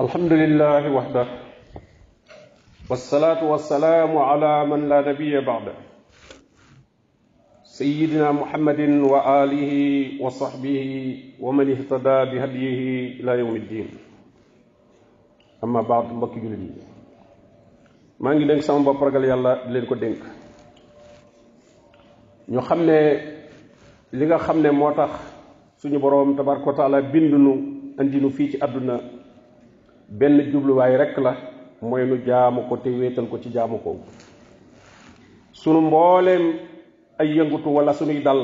الحمد 0.00 0.32
لله 0.32 0.90
وحده 0.92 1.26
والصلاة 2.90 3.44
والسلام 3.46 4.16
على 4.18 4.66
من 4.66 4.88
لا 4.88 4.98
نبي 5.06 5.40
بعده 5.40 5.74
سيدنا 7.62 8.32
محمد 8.32 8.80
وآله 9.06 9.70
وصحبه 10.20 10.84
ومن 11.40 11.70
اهتدى 11.70 12.18
بهديه 12.30 12.78
إلى 13.22 13.38
يوم 13.38 13.56
الدين 13.56 13.88
أما 15.64 15.80
بعد 15.82 16.12
مبكي 16.12 16.40
جلدي 16.40 16.82
ما 18.20 18.34
نجي 18.34 18.44
دنك 18.50 18.60
سامو 18.66 18.90
بابا 18.92 19.06
رجال 19.06 19.24
يلا 19.30 19.64
دلين 19.70 19.84
كو 19.86 19.94
دنك 19.94 20.22
نيو 22.50 22.60
خمنا 22.66 22.98
لغا 24.12 24.36
خمنا 24.42 24.70
موتخ 24.74 25.10
سنو 25.78 25.98
بروم 26.02 26.34
تبارك 26.36 26.66
وتعالى 26.66 26.98
بندنو 27.14 27.54
أندينو 28.02 28.28
فيك 28.34 28.58
أدنا 28.62 29.13
benn 30.08 30.50
jubluwaay 30.52 30.96
rekk 30.96 31.18
la 31.18 31.32
mooy 31.82 32.04
nu 32.04 32.18
jaamu 32.26 32.68
ko 32.68 32.76
te 32.76 32.88
wéetal 32.90 33.28
ko 33.30 33.38
ci 33.38 33.48
jaamu 33.52 33.78
ko 33.78 34.00
sunu 35.52 35.80
mbooleem 35.80 36.44
ay 37.18 37.36
yëngutu 37.36 37.68
wala 37.74 37.92
sunuy 37.92 38.22
dal 38.22 38.40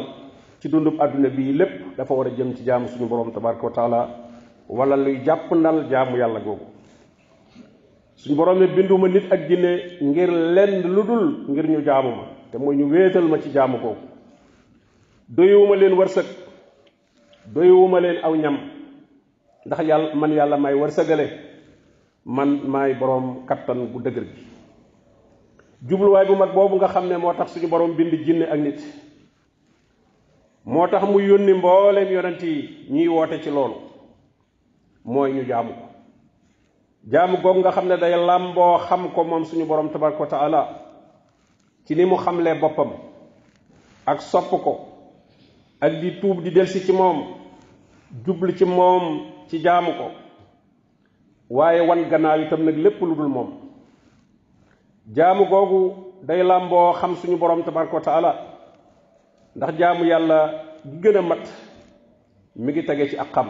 ci 0.61 0.69
dundub 0.69 1.01
àdduna 1.01 1.29
bii 1.29 1.53
lépp 1.53 1.97
dafa 1.97 2.15
war 2.15 2.27
a 2.29 2.31
jëm 2.31 2.57
ci 2.57 2.65
jaamu 2.65 2.89
suñu 2.89 3.09
borom 3.09 3.33
tabaraka 3.33 3.63
wa 3.65 3.71
taala 3.73 4.09
wala 4.69 4.97
luy 4.97 5.21
jàpp 5.25 5.53
ndal 5.53 5.85
jaamu 5.91 6.17
yàlla 6.19 6.41
googu 6.41 6.65
suñu 8.17 8.37
borom 8.37 8.59
binduma 8.77 9.09
nit 9.09 9.31
ak 9.33 9.49
jinne 9.49 10.01
ngir 10.03 10.31
lenn 10.31 10.83
lu 10.95 11.03
dul 11.03 11.45
ngir 11.51 11.67
ñu 11.69 11.85
jaamu 11.85 12.11
ma 12.11 12.23
te 12.51 12.59
mooy 12.59 12.77
ñu 12.77 12.91
wéetal 12.91 13.25
ma 13.29 13.39
ci 13.39 13.51
jaamu 13.53 13.79
googu 13.79 14.01
doyuwuma 15.29 15.77
leen 15.77 15.93
wërsëg 15.93 16.25
doyuwuma 17.55 18.01
leen 18.01 18.19
aw 18.23 18.35
ñam 18.35 18.57
ndax 19.67 19.81
yàlla 19.87 20.15
man 20.15 20.33
yàlla 20.33 20.57
may 20.57 20.75
wërsëgale 20.75 21.50
man 22.25 22.61
maay 22.69 22.95
borom 22.99 23.47
kattan 23.47 23.87
bu 23.93 24.01
dëgër 24.01 24.25
gi 24.25 24.47
jubluwaay 25.89 26.27
bu 26.27 26.35
mag 26.37 26.53
boobu 26.55 26.77
nga 26.77 26.89
xam 26.89 27.09
ne 27.09 27.17
moo 27.17 27.33
tax 27.33 27.53
suñu 27.55 27.67
borom 27.69 27.95
bind 27.97 28.13
jinne 28.25 28.43
ak 28.45 28.61
nit 28.61 28.81
moo 30.65 30.87
tax 30.87 31.03
mu 31.05 31.21
yónni 31.23 31.53
mbooleem 31.55 32.13
yonent 32.13 32.43
yi 32.43 32.85
ñiy 32.91 33.09
woote 33.09 33.43
ci 33.43 33.51
loolu 33.51 33.75
mooy 35.05 35.33
ñu 35.33 35.43
jaamu 35.49 35.71
ko 35.75 35.87
jaamu 37.13 37.37
goog 37.43 37.57
nga 37.57 37.71
xam 37.71 37.89
ne 37.89 37.97
day 37.97 38.15
làmboo 38.17 38.79
xam 38.81 39.13
ko 39.15 39.25
moom 39.25 39.45
suñu 39.45 39.65
borom 39.65 39.89
tabaraka 39.91 40.21
wa 40.21 40.27
taala 40.29 40.69
ci 41.87 41.95
ni 41.95 42.05
mu 42.05 42.17
xamlee 42.17 42.61
boppam 42.61 42.91
ak 44.07 44.21
sopp 44.23 44.51
ko 44.51 44.81
ak 45.81 45.93
di 46.01 46.21
tuub 46.21 46.43
di 46.43 46.51
delsi 46.51 46.81
ci 46.81 46.93
moom 46.93 47.25
jublu 48.27 48.53
ci 48.55 48.65
moom 48.67 49.23
ci 49.49 49.59
jaamu 49.63 49.93
ko 49.93 50.11
waaye 51.57 51.81
wan 51.89 52.05
gannaaw 52.11 52.41
itam 52.47 52.63
nag 52.65 52.77
lépp 52.85 53.01
lu 53.03 53.15
dul 53.15 53.29
moom 53.29 53.49
jaamu 55.17 55.45
googu 55.53 55.81
day 56.23 56.43
làmboo 56.51 56.93
xam 57.01 57.17
suñu 57.17 57.37
borom 57.37 57.63
tabaraka 57.65 57.95
wa 57.95 58.01
taala 58.09 58.31
ndax 59.57 59.75
jaamu 59.79 60.05
yàlla 60.05 60.39
gi 60.85 60.99
gën 61.03 61.17
a 61.19 61.23
mat 61.23 61.45
mi 62.63 62.73
ngi 62.73 62.83
tege 62.87 63.09
ci 63.11 63.17
ak 63.17 63.29
xam 63.35 63.49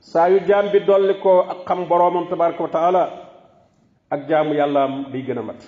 saa 0.00 0.28
yu 0.30 0.38
jaam 0.48 0.66
bi 0.72 0.80
dolli 0.86 1.14
ko 1.22 1.32
ak 1.52 1.58
xam 1.68 1.80
boroomam 1.88 2.26
tabaraka 2.30 2.62
wa 2.62 2.68
taala 2.76 3.02
ak 4.10 4.20
jaamu 4.28 4.54
yàllaam 4.54 4.92
day 5.12 5.22
gën 5.26 5.38
a 5.38 5.42
mat 5.42 5.60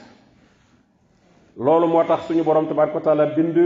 loolu 1.65 1.87
moo 1.87 2.03
tax 2.05 2.21
suñu 2.27 2.43
boroom 2.45 2.67
tabaraka 2.69 2.95
wa 2.99 3.05
taala 3.07 3.27
bind 3.37 3.57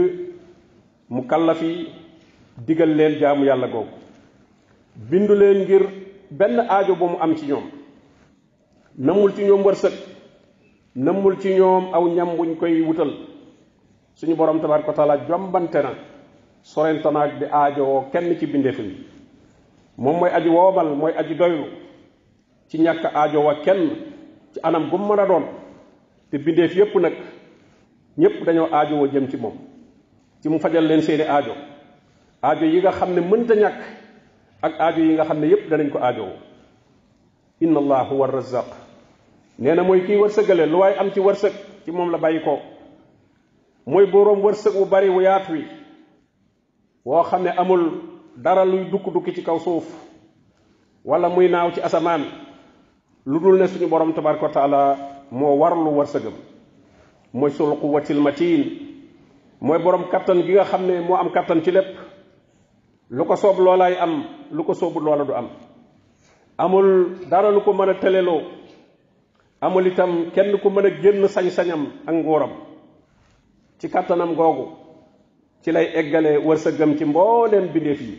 mu 1.09 1.21
kàllafi 1.29 1.73
digal 2.67 2.89
leen 2.97 3.13
jaamu 3.19 3.43
yàlla 3.49 3.67
googu 3.73 3.93
bindu 5.09 5.33
ngir 5.63 5.85
benn 6.31 6.59
aajo 6.59 6.95
bu 6.95 7.05
mu 7.13 7.17
am 7.21 7.35
ci 7.35 7.45
ñoom 7.45 7.63
namul 8.97 9.33
ci 9.35 9.43
ñoom 9.45 9.61
wërsëg 9.61 9.93
namul 10.95 11.39
ci 11.39 11.55
ñoom 11.57 11.93
aw 11.93 12.07
ñam 12.07 12.35
buñ 12.37 12.55
koy 12.57 12.81
wutal 12.81 13.11
suñu 14.13 14.35
borom 14.35 14.59
tabaaraka 14.59 14.89
wa 14.89 14.93
taala 14.95 15.17
jombante 15.27 15.75
na 15.81 15.91
sorente 16.61 17.05
naag 17.11 17.39
di 17.39 17.45
aajowoo 17.51 18.05
kenn 18.11 18.37
ci 18.39 18.45
bindeef 18.47 18.79
yi 18.79 19.05
moom 19.97 20.17
mooy 20.19 20.31
aji 20.31 20.49
woomal 20.49 20.95
mooy 20.95 21.13
aji 21.17 21.35
doylu 21.35 21.63
ci 22.67 22.77
ñàkk 22.79 23.05
aajowa 23.13 23.55
kenn 23.63 23.89
ci 24.53 24.59
anam 24.63 24.89
gu 24.89 24.97
mu 24.97 25.13
a 25.19 25.25
doon 25.25 25.43
te 26.31 26.37
bindeef 26.37 26.75
yépp 26.75 26.95
nag 26.95 27.13
ñépp 28.17 28.45
dañoo 28.45 28.67
aajowoo 28.71 29.07
jëm 29.07 29.29
ci 29.29 29.37
moom 29.37 29.53
ci 30.41 30.49
mu 30.49 30.59
fajal 30.59 30.87
leen 30.87 31.01
seeni 31.01 31.23
aajo 31.23 31.51
aajo 32.41 32.65
yi 32.65 32.79
nga 32.79 32.91
xam 32.91 33.13
ne 33.13 33.21
mënta 33.21 33.55
ñàkk 33.55 34.04
ak 34.65 34.79
aajo 34.81 35.01
yi 35.05 35.13
nga 35.13 35.25
xam 35.29 35.39
ne 35.39 35.47
yépp 35.47 35.69
danañ 35.69 35.89
ko 35.91 35.99
aajowoo 36.01 36.35
inna 37.61 37.79
allah 37.79 38.07
huwa 38.09 38.27
razaq 38.27 38.65
nee 39.59 39.75
na 39.75 39.83
mooy 39.83 40.01
kii 40.01 40.17
wërsëgale 40.17 40.65
lu 40.65 40.79
waaye 40.79 40.95
am 40.99 41.11
ci 41.13 41.19
wërsëg 41.19 41.53
ci 41.85 41.91
moom 41.91 42.11
la 42.11 42.17
bàyyi 42.17 42.39
ko 42.43 42.59
mooy 43.85 44.05
boroom 44.05 44.41
wërsëg 44.45 44.75
wu 44.75 44.85
bari 44.85 45.09
wu 45.09 45.21
yaat 45.21 45.49
wi 45.49 45.65
woo 47.05 47.23
xam 47.23 47.43
ne 47.43 47.49
amul 47.49 47.83
dara 48.37 48.65
luy 48.65 48.89
dukk-dukki 48.91 49.33
ci 49.35 49.41
kaw 49.43 49.57
suuf 49.59 49.85
wala 51.05 51.29
muy 51.29 51.47
naaw 51.49 51.71
ci 51.71 51.81
asamaan 51.81 52.23
lu 53.25 53.39
dul 53.39 53.57
ne 53.59 53.67
suñu 53.67 53.87
borom 53.87 54.13
tabaraka 54.13 54.45
wa 54.45 54.51
taala 54.53 54.81
moo 55.31 55.57
warlu 55.57 55.89
wërsëgam 55.97 56.33
mooy 57.33 57.51
sul 57.51 57.67
ma 57.75 58.21
matin 58.21 58.63
mooy 59.61 59.79
borom 59.79 60.03
kattan 60.11 60.41
gi 60.43 60.53
nga 60.53 60.63
xam 60.63 60.85
ne 60.87 60.99
moo 60.99 61.15
am 61.17 61.29
kattan 61.31 61.61
ci 61.63 61.71
lépp 61.71 62.04
lu 63.09 63.25
ko 63.25 63.35
soob 63.35 63.59
loolaay 63.59 63.97
am 63.99 64.23
lu 64.51 64.63
ko 64.63 64.73
soobu 64.73 64.99
loola 64.99 65.25
du 65.25 65.33
am 65.33 65.49
amul 66.57 67.27
dara 67.29 67.51
lu 67.51 67.61
ko 67.61 67.73
mën 67.73 67.89
a 67.89 67.93
tëleloo 67.93 68.41
amul 69.61 69.87
itam 69.87 70.31
kenn 70.33 70.57
ku 70.57 70.69
mën 70.69 70.85
a 70.85 70.89
génn 71.01 71.27
sañ-sañam 71.27 71.85
ak 72.07 72.13
nguuram 72.15 72.49
ci 73.79 73.87
kàttanam 73.89 74.33
googu 74.35 74.65
ci 75.63 75.71
lay 75.71 75.85
eggale 75.93 76.29
eggalee 76.29 76.45
wërsëgam 76.45 76.97
ci 76.97 77.05
mbooleem 77.05 77.67
bindéef 77.67 78.01
yi 78.01 78.15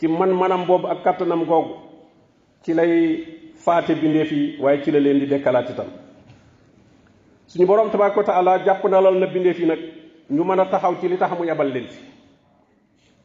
ci 0.00 0.08
man-manam 0.08 0.66
boobu 0.66 0.86
ak 0.88 1.02
kàttanam 1.04 1.44
googu 1.44 1.76
ci 2.64 2.74
lay 2.74 3.24
faate 3.54 3.94
bindéef 3.94 4.32
yi 4.32 4.56
waaye 4.60 4.82
ci 4.82 4.90
la 4.90 4.98
leen 4.98 5.18
di 5.20 5.26
dekkalaat 5.26 5.70
itam 5.70 5.86
suñu 7.46 7.66
boroom 7.66 7.90
tabaaraka 7.90 8.18
wa 8.20 8.26
taala 8.26 8.58
jàpp 8.64 8.84
na 8.84 9.00
lool 9.00 9.18
na 9.20 9.26
bindéef 9.26 9.58
yi 9.60 9.66
nag 9.66 9.78
ñu 10.30 10.42
mën 10.44 10.60
a 10.60 10.64
taxaw 10.66 10.94
ci 11.00 11.08
li 11.08 11.16
tax 11.18 11.38
mu 11.38 11.44
yabal 11.46 11.70
leen 11.72 11.86
fi 11.88 12.11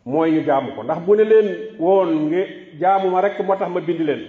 moy 0.08 0.32
ñu 0.32 0.42
jaamu 0.46 0.72
ko 0.72 0.84
ndax 0.84 1.00
bu 1.04 1.16
ne 1.16 1.24
leen 1.24 1.76
woon 1.80 2.06
nge 2.32 2.42
jaamu 2.80 3.10
ma 3.12 3.22
rek 3.22 3.40
moo 3.44 3.56
tax 3.58 3.68
ma 3.70 3.82
bind 3.82 4.00
leen 4.00 4.22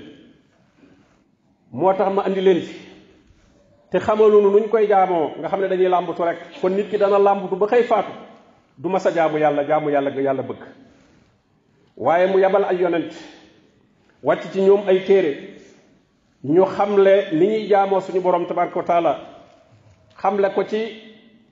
moo 1.70 1.92
tax 1.92 2.12
ma 2.12 2.22
andi 2.26 2.40
leen 2.40 2.60
ci 2.62 2.74
te 3.90 3.98
xamalu 4.00 4.42
nu 4.42 4.50
nuñ 4.50 4.66
koy 4.68 4.88
jaamoo 4.88 5.38
nga 5.38 5.48
xam 5.48 5.60
ne 5.60 5.68
dañuy 5.68 5.88
làmbatu 5.88 6.22
rek 6.24 6.38
kon 6.60 6.70
nit 6.74 6.90
ki 6.90 6.98
dana 6.98 7.18
làmbatu 7.18 7.54
ba 7.56 7.66
xëy 7.70 7.82
faatu 7.84 8.10
du 8.76 8.88
ma 8.88 8.98
sa 8.98 9.10
jaamu 9.12 9.38
yàlla 9.38 9.62
jaamu 9.64 9.90
yàlla 9.90 10.10
ga 10.10 10.20
yàlla 10.20 10.42
bëgg 10.42 10.62
waaye 11.96 12.26
mu 12.26 12.38
yabal 12.40 12.64
ay 12.64 12.76
yonent 12.82 13.12
wàcc 14.24 14.52
ci 14.52 14.60
ñoom 14.60 14.82
ay 14.88 14.98
téere 15.04 15.34
ñu 16.44 16.64
xamle 16.76 17.30
li 17.30 17.46
ñuy 17.46 17.68
jaamoo 17.70 18.00
suñu 18.00 18.20
borom 18.20 18.46
tabaraka 18.46 18.78
wa 18.78 18.84
taala 18.84 19.20
xamle 20.20 20.48
ko 20.54 20.64
ci 20.64 20.90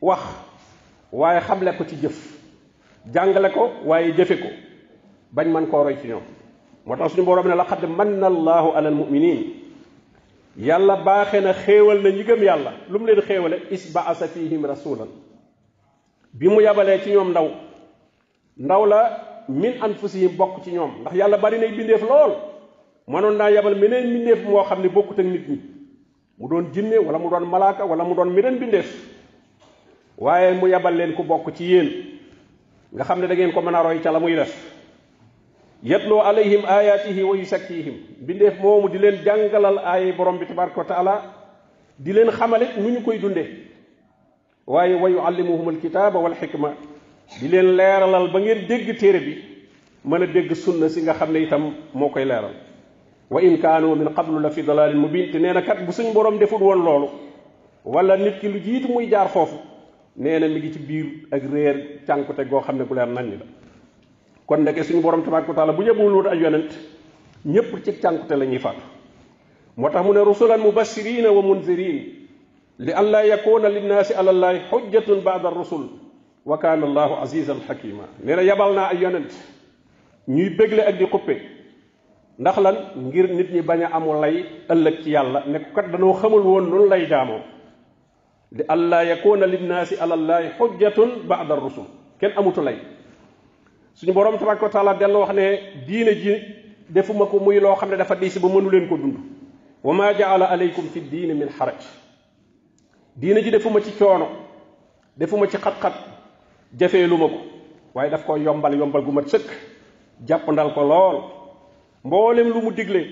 wax 0.01 0.21
waaye 1.13 1.41
xamle 1.41 1.73
ko 1.79 1.85
ci 1.85 1.97
jëf 2.03 2.36
jàngale 3.15 3.51
ko 3.55 3.71
waaye 3.87 4.13
jëfe 4.13 4.37
ko 4.41 4.49
bañ 5.35 5.47
man 5.51 5.67
koo 5.67 5.83
roy 5.85 5.97
ci 6.03 6.09
ñoom 6.09 6.23
moo 6.87 6.97
tax 6.97 7.13
suñu 7.13 7.25
borom 7.25 7.47
ne 7.49 7.55
laqad 7.55 7.85
manna 7.89 8.27
allahu 8.27 8.71
ala 8.77 8.89
almuminin 8.89 9.53
yàlla 10.59 10.97
baaxee 11.05 11.41
na 11.41 11.53
xéewal 11.53 12.03
na 12.03 12.11
ñi 12.11 12.25
gëm 12.25 12.43
yàlla 12.43 12.73
lu 12.91 12.99
mu 12.99 13.07
leen 13.07 13.21
xéewale 13.23 13.57
isbaasa 13.71 14.27
fihim 14.29 14.65
rasulan 14.67 15.09
bi 16.33 16.49
mu 16.49 16.61
yabalee 16.61 16.99
ci 17.05 17.11
ñoom 17.11 17.31
ndaw 17.31 17.49
ndaw 18.57 18.87
la 18.87 19.45
min 19.49 19.75
anfusihim 19.83 20.31
bokk 20.37 20.65
ci 20.65 20.73
ñoom 20.73 21.01
ndax 21.01 21.15
yàlla 21.17 21.39
bari 21.39 21.59
nay 21.59 21.71
bindeef 21.73 22.03
lool 22.03 22.33
mënoon 23.07 23.37
naa 23.37 23.51
yabal 23.51 23.75
meneen 23.79 24.11
bindeef 24.15 24.43
moo 24.45 24.65
xam 24.65 24.83
ne 24.83 24.89
bokkut 24.89 25.19
ak 25.19 25.27
nit 25.27 25.49
ñi 25.49 25.61
mu 26.39 26.49
doon 26.49 26.73
jinne 26.73 26.99
wala 26.99 27.19
mu 27.19 27.31
doon 27.31 27.47
malaaka 27.49 27.85
wala 27.87 28.03
mu 28.05 28.15
doon 28.15 28.31
meneen 28.33 28.59
bindeef 28.59 28.93
waaye 30.19 30.55
mu 30.59 30.67
yabal 30.69 30.95
leen 30.97 31.15
ku 31.15 31.23
bokk 31.23 31.55
ci 31.55 31.65
yéen 31.65 31.91
nga 32.95 33.05
xamne 33.05 33.27
da 33.27 33.35
ngeen 33.35 33.53
ko 33.53 33.61
meuna 33.63 33.83
roy 33.83 33.99
ci 34.01 34.09
la 34.09 34.21
muy 34.21 34.35
def 34.37 34.53
yatlu 35.83 36.21
alayhim 36.23 36.63
ayatihi 36.67 37.23
wa 37.23 37.37
yusakkihim 37.37 37.95
bindef 38.21 38.59
momu 38.61 38.89
di 38.89 38.99
len 38.99 39.17
jàngalal 39.25 39.79
ay 39.85 40.13
borom 40.13 40.39
bi 40.39 40.47
tabaraka 40.47 40.85
taala 40.85 41.23
di 41.99 42.13
len 42.13 42.31
xamale 42.31 42.77
nuñ 42.79 43.03
koy 43.05 43.19
dunde 43.19 43.67
waye 44.67 44.95
wa 44.95 45.09
yuallimuhum 45.11 45.69
alkitaba 45.69 46.19
wal 46.19 46.35
hikma 46.41 46.75
di 47.41 47.49
len 47.49 47.77
leralal 47.77 48.29
ba 48.31 48.39
ngeen 48.41 48.67
deg 48.69 48.97
téré 48.99 49.19
bi 49.21 49.35
meuna 50.05 50.27
deg 50.27 50.55
sunna 50.55 50.89
si 50.89 51.03
nga 51.03 51.15
xamne 51.15 51.39
itam 51.43 51.73
mo 51.93 52.09
koy 52.11 52.25
leral 52.25 52.55
wa 53.31 53.41
in 53.43 53.59
kanu 53.59 53.95
min 53.97 54.15
qablu 54.15 54.39
la 54.41 54.51
fi 54.51 54.63
dalalin 54.63 54.97
mubin 54.99 55.31
te 55.33 55.39
neena 55.39 55.63
kat 55.63 55.83
bu 55.85 55.93
suñ 55.93 56.13
borom 56.15 56.39
defut 56.39 56.61
won 56.61 56.85
lolu 56.85 57.07
wala 57.85 58.17
nit 58.17 58.39
ki 58.39 58.49
lu 58.49 58.61
jitu 58.61 58.89
muy 58.93 59.09
jaar 59.11 59.29
fofu 59.29 59.59
neena 60.19 60.49
mi 60.49 60.61
ngi 60.61 60.73
ci 60.73 60.79
biir 60.79 61.07
ak 61.31 61.43
réer 61.53 62.01
cànkute 62.07 62.49
goo 62.49 62.61
xam 62.61 62.79
ne 62.79 62.85
gu 62.85 62.95
leer 62.95 63.07
nañ 63.07 63.31
la 63.39 63.45
kon 64.47 64.59
nag 64.65 64.83
suñu 64.83 65.03
borom 65.03 65.23
tabaraka 65.23 65.53
taala 65.53 65.73
bu 65.73 65.83
ñëbul 65.83 66.13
wut 66.15 66.27
ay 66.29 66.39
yonent 66.41 66.71
ñëpp 67.45 67.85
ci 67.85 67.93
cànkute 68.01 68.33
la 68.37 68.47
ñuy 68.47 68.59
faatu 68.59 68.81
moo 69.77 69.91
tax 69.91 70.07
mu 70.07 70.13
ne 70.15 70.21
rusulan 70.21 70.59
mubashirina 70.61 71.31
wa 71.31 71.43
munzirin 71.43 72.03
li 72.79 72.93
an 72.93 73.03
laa 73.11 73.25
yakuna 73.27 73.69
linnaasi 73.69 74.15
ala 74.15 74.31
allahi 74.31 74.61
xujjatun 74.71 75.21
baada 75.21 75.51
rusul 75.51 75.85
wa 76.47 76.57
kaana 76.59 76.87
allahu 76.87 77.21
azizan 77.23 77.61
xakima 77.69 78.05
nee 78.25 78.37
na 78.37 78.43
yabal 78.43 78.73
naa 78.75 78.89
ay 78.89 78.99
yonent 79.03 79.31
ñuy 80.29 80.49
bégle 80.57 80.81
ak 80.83 80.97
di 80.99 81.05
xuppe 81.05 81.37
ndax 82.39 82.57
lan 82.61 82.77
ngir 82.97 83.29
nit 83.35 83.53
ñi 83.53 83.61
bañ 83.61 83.83
a 83.85 83.91
amul 83.93 84.19
lay 84.21 84.45
ëllëg 84.69 85.03
ci 85.03 85.11
yàlla 85.11 85.45
ne 85.47 85.59
ko 85.59 85.75
kat 85.75 85.91
danoo 85.93 86.13
xamul 86.15 86.41
woon 86.41 86.71
noonu 86.71 86.89
lay 86.89 87.05
jaamoo 87.07 87.41
li 88.59 88.65
allaa 88.75 89.03
yakuna 89.11 89.47
linnaasi 89.55 89.95
alallaahi 90.05 90.49
xujjatun 90.59 91.11
baada 91.31 91.57
rusul 91.65 91.85
kenn 92.21 92.33
amutu 92.37 92.61
lay 92.65 92.77
suñu 93.99 94.13
borom 94.13 94.39
tabaraka 94.39 94.65
wa 94.67 94.71
taala 94.77 94.95
dellu 95.03 95.19
wax 95.21 95.31
ne 95.39 95.45
diina 95.89 96.13
ji 96.25 96.35
defuma 96.95 97.27
ko 97.31 97.39
muy 97.41 97.61
loo 97.61 97.75
xam 97.77 97.91
ne 97.91 97.97
dafa 97.97 98.15
diis 98.21 98.39
ba 98.39 98.49
mënu 98.49 98.71
leen 98.71 98.89
ko 98.89 98.97
dund 98.97 99.17
wa 99.85 99.93
maa 99.95 100.13
jaala 100.19 100.47
aleykum 100.49 100.85
fi 100.95 101.01
diine 101.01 101.35
min 101.35 101.49
xaraj 101.59 101.83
diine 103.17 103.43
ji 103.43 103.51
defuma 103.51 103.81
ci 103.85 103.93
coono 103.99 104.27
defuma 105.17 105.47
ci 105.51 105.57
xat-xat 105.59 105.95
ko 107.19 107.31
waaye 107.95 108.11
daf 108.11 108.25
ko 108.27 108.37
yombal 108.37 108.75
yombal 108.79 109.03
gu 109.05 109.13
mat 109.13 109.29
sëkk 109.29 109.49
jàppandal 110.29 110.75
ko 110.75 110.81
lool 110.85 111.17
mboolem 112.05 112.49
lu 112.49 112.63
mu 112.63 112.71
digle 112.73 113.03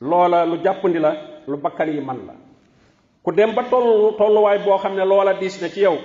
loola 0.00 0.46
lu 0.46 0.56
jàppandi 0.64 0.98
la 0.98 1.12
lu 1.46 1.56
bakkan 1.56 1.88
yi 1.88 2.00
man 2.00 2.16
la 2.26 2.45
ku 3.26 3.34
dem 3.34 3.58
ba 3.58 3.66
toll 3.66 4.14
tolluwaay 4.14 4.62
boo 4.62 4.78
xam 4.78 4.94
ne 4.94 5.02
loola 5.02 5.34
diis 5.34 5.58
na 5.60 5.66
ci 5.68 5.80
yow 5.82 5.98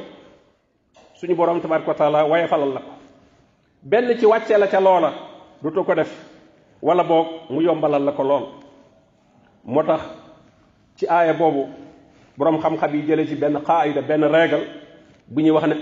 suñu 1.13 1.35
borom 1.37 1.61
tabaraka 1.61 1.87
wa 1.87 1.95
taala 1.95 2.19
waaye 2.25 2.47
falal 2.49 2.73
la 2.73 2.81
ko 2.81 2.91
benn 3.85 4.17
ci 4.17 4.25
wàccee 4.25 4.57
la 4.57 4.65
ca 4.67 4.81
loola 4.81 5.13
dutu 5.61 5.85
ko 5.85 5.93
def 5.93 6.09
wala 6.81 7.03
boog 7.03 7.27
mu 7.53 7.61
yombalal 7.61 8.01
la 8.03 8.11
ko 8.11 8.23
lool 8.23 8.45
moo 9.65 9.83
tax 9.83 10.01
ci 10.97 11.05
aaya 11.07 11.33
boobu 11.33 11.69
boroom 12.37 12.57
xam-xam 12.59 12.93
yi 12.95 13.05
jële 13.07 13.27
ci 13.27 13.35
benn 13.35 13.61
qaayida 13.61 14.01
benn 14.01 14.25
reegal 14.25 14.65
bu 15.27 15.41
ñuy 15.41 15.51
wax 15.51 15.63
ne 15.67 15.75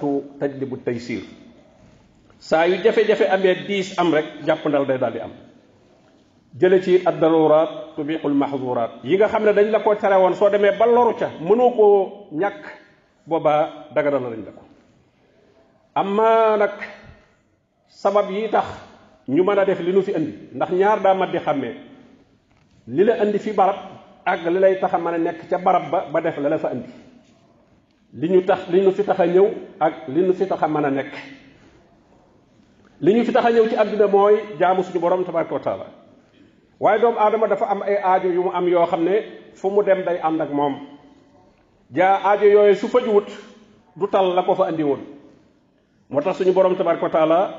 bu 0.00 0.22
tajlibu 0.38 0.76
taysir 0.84 1.22
saa 2.38 2.66
yu 2.66 2.76
jafe-jafe 2.84 3.26
amee 3.26 3.54
diis 3.66 3.98
am 3.98 4.14
rek 4.14 4.26
jàppandal 4.46 4.86
day 4.86 4.98
daal 4.98 5.12
di 5.12 5.18
am 5.20 5.32
jële 6.60 6.82
ci 6.82 6.94
ad 7.06 7.20
darurat 7.22 7.94
tubiqul 7.94 8.34
mahzurat 8.34 9.00
yi 9.04 9.16
nga 9.16 9.28
xam 9.30 9.44
ne 9.44 9.52
dañ 9.52 9.70
la 9.70 9.80
ko 9.80 9.94
tere 9.94 10.16
woon 10.18 10.34
soo 10.34 10.50
demee 10.50 10.74
ba 10.78 10.86
loru 10.86 11.14
ca 11.14 11.30
mënoo 11.40 11.70
koo 11.70 12.28
ñàkk 12.34 12.62
boobaa 13.26 13.88
daganal 13.94 14.22
lañ 14.30 14.42
la 14.46 14.52
ko 14.52 14.62
amma 15.94 16.56
nag 16.56 16.72
sabab 17.88 18.30
yi 18.30 18.48
tax 18.50 18.66
ñu 19.28 19.44
mën 19.44 19.58
a 19.58 19.64
def 19.64 19.80
li 19.80 19.92
nu 19.92 20.02
fi 20.02 20.14
andi 20.14 20.34
ndax 20.54 20.70
ñaar 20.72 21.00
daa 21.00 21.14
mat 21.14 21.30
di 21.30 21.38
xàmmee 21.38 21.74
li 22.88 23.04
la 23.04 23.14
andi 23.22 23.38
fi 23.38 23.52
barab 23.52 23.78
ak 24.24 24.40
li 24.46 24.58
lay 24.58 24.74
tax 24.80 24.94
a 24.94 24.98
mën 24.98 25.14
a 25.14 25.18
nekk 25.18 25.48
ca 25.48 25.58
barab 25.58 25.90
ba 25.90 26.04
ba 26.12 26.20
def 26.20 26.38
la 26.38 26.48
la 26.48 26.58
fa 26.58 26.68
andi 26.68 26.90
li 28.14 28.28
ñu 28.30 28.42
tax 28.46 28.68
li 28.68 28.80
ñu 28.80 28.90
fi 28.90 29.02
tax 29.04 29.20
a 29.20 29.26
ñëw 29.26 29.46
ak 29.80 29.92
li 30.08 30.20
ñu 30.22 30.32
fi 30.32 30.46
tax 30.46 30.62
a 30.62 30.68
mën 30.68 30.84
a 30.84 30.90
nekk 30.90 31.12
li 33.00 33.12
ñu 33.14 33.24
fi 33.24 33.32
tax 33.32 33.44
a 33.46 33.50
ñëw 33.50 33.68
ci 33.68 33.76
àdduna 33.76 34.06
mooy 34.06 34.34
jaamu 34.58 34.82
suñu 34.82 35.00
borom 35.00 35.24
tabaraka 35.24 35.54
wa 35.54 35.60
taala 35.60 35.86
waaye 36.80 37.00
doomu 37.02 37.18
aadama 37.20 37.46
dafa 37.48 37.66
am 37.70 37.82
ay 37.82 37.98
aajo 38.02 38.28
yu 38.30 38.42
mu 38.42 38.50
am 38.54 38.68
yoo 38.68 38.86
xam 38.86 39.04
ne 39.04 39.22
fu 39.54 39.70
mu 39.70 39.82
dem 39.82 40.04
day 40.04 40.18
ànd 40.22 40.40
ak 40.40 40.50
moom 40.50 40.74
jaa 41.90 42.20
aajo 42.24 42.46
yooyu 42.46 42.74
su 42.74 42.88
fajuwut 42.88 43.26
du 43.96 44.06
tal 44.06 44.34
la 44.34 44.42
ko 44.42 44.54
fa 44.54 44.66
andi 44.68 44.82
woon 44.82 45.02
moo 46.10 46.20
tax 46.20 46.38
suñu 46.38 46.52
borom 46.54 46.76
tabaraka 46.76 47.02
wa 47.02 47.10
taala 47.10 47.54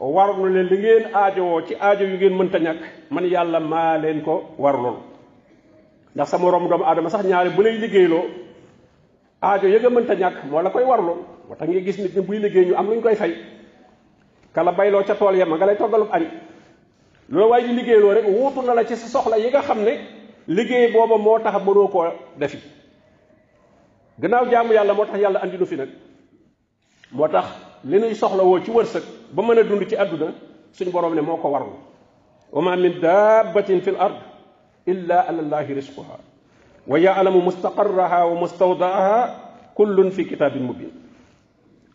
warlu 0.00 0.50
leen 0.50 0.66
li 0.66 0.76
ngeen 0.78 1.04
aajowoo 1.14 1.60
ci 1.62 1.74
aajo 1.80 2.04
yu 2.04 2.16
ngeen 2.16 2.34
mënta 2.36 2.58
ñàkk 2.58 2.80
man 3.10 3.24
yàlla 3.24 3.60
maa 3.60 3.98
leen 3.98 4.22
ko 4.22 4.42
warlul 4.58 4.98
ndax 6.14 6.28
sama 6.30 6.50
rom 6.50 6.68
doomu 6.68 6.84
aadama 6.84 7.10
sax 7.10 7.24
ñaari 7.24 7.50
bu 7.50 7.62
lay 7.62 7.78
liggéeyloo 7.78 8.24
aajo 9.42 9.68
ya 9.68 9.78
nga 9.80 9.90
mënta 9.90 10.14
ñàkk 10.14 10.44
moo 10.50 10.62
la 10.62 10.70
koy 10.70 10.82
warlu 10.84 11.14
moo 11.48 11.54
tax 11.58 11.68
nga 11.70 11.80
gis 11.80 11.98
nit 11.98 12.16
ñi 12.16 12.22
buy 12.22 12.38
liggéey 12.38 12.66
ñu 12.66 12.74
am 12.76 12.86
luñ 12.88 13.00
koy 13.00 13.14
fay 13.14 13.32
kala 14.54 14.72
bayloo 14.72 15.04
ca 15.06 15.14
tool 15.14 15.36
ya 15.36 15.46
ma 15.46 15.56
nga 15.56 15.66
lay 15.66 15.76
toggalub 15.76 16.08
añ 16.12 16.22
lo 17.28 17.48
way 17.48 17.62
di 17.66 17.82
lo 17.94 18.12
rek 18.14 18.24
wuutu 18.26 18.62
na 18.64 18.74
la 18.74 18.84
ci 18.86 18.94
sa 18.96 19.06
soxla 19.08 19.36
yi 19.38 19.48
nga 19.50 19.62
xam 19.62 19.82
ne 19.82 19.98
liggéey 20.46 20.92
booba 20.92 21.18
moo 21.18 21.38
tax 21.38 21.54
mënoo 21.64 21.88
koo 21.88 22.04
defi 22.38 22.58
gannaaw 24.20 24.46
jaamu 24.48 24.72
yàlla 24.72 24.94
moo 24.94 25.04
tax 25.04 25.18
yàlla 25.20 25.42
andi 25.42 25.56
nu 25.58 25.66
fi 25.66 25.74
nag 25.76 25.88
moo 27.12 27.28
tax 27.28 27.44
li 27.84 27.98
nuy 27.98 28.14
soxla 28.14 28.42
woo 28.44 28.60
ci 28.64 28.70
wërsëg 28.70 29.02
ba 29.34 29.42
mën 29.42 29.58
a 29.58 29.62
dund 29.64 29.88
ci 29.88 29.96
àdduna 29.96 30.32
suñ 30.72 30.90
borom 30.90 31.14
ne 31.14 31.20
moo 31.20 31.36
ko 31.36 31.48
warlu 31.50 31.72
wa 32.52 32.62
ma 32.62 32.76
min 32.76 33.00
dabbatin 33.00 33.80
fi 33.82 33.90
l 33.90 33.96
ard 33.98 34.16
illa 34.86 35.26
ala 35.28 35.42
llahi 35.42 35.74
risquha 35.74 36.18
wa 36.86 36.98
yaalamu 36.98 37.42
mustaqarraha 37.42 38.26
wa 38.26 38.34
mustawdaaha 38.40 39.38
kullun 39.74 40.10
fi 40.12 40.24
kitabin 40.26 40.62
mubin 40.62 40.90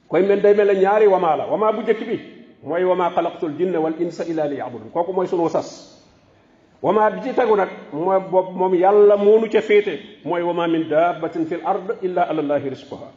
koy 0.10 0.24
mel 0.28 0.42
day 0.42 0.54
mel 0.54 0.68
ne 0.68 0.76
ñaari 0.82 1.08
wamaa 1.08 1.36
la 1.38 1.46
wamaa 1.48 1.72
bu 1.72 1.82
jëkk 1.88 2.04
bi 2.08 2.20
moy 2.64 2.84
wama 2.86 3.10
khalaqtul 3.10 3.58
jinna 3.58 3.80
wal 3.82 3.96
insa 4.00 4.24
illa 4.26 4.46
liya'budun 4.48 4.92
koku 4.94 5.14
moy 5.14 5.26
sunu 5.26 5.50
sas 5.50 5.98
wama 6.82 7.10
bi 7.10 7.22
ci 7.26 7.34
tegu 7.34 7.56
nag 7.58 7.70
mooy 7.94 8.20
boobu 8.22 8.52
moom 8.54 8.74
yàlla 8.76 9.18
monu 9.18 9.50
ci 9.50 9.60
fete 9.62 10.00
moy 10.26 10.42
wama 10.42 10.68
min 10.68 10.88
daabatin 10.90 11.46
fil 11.48 11.62
ard 11.66 11.98
illa 12.04 12.22
ala 12.22 12.42
llahi 12.42 12.70
rizqaha 12.70 13.10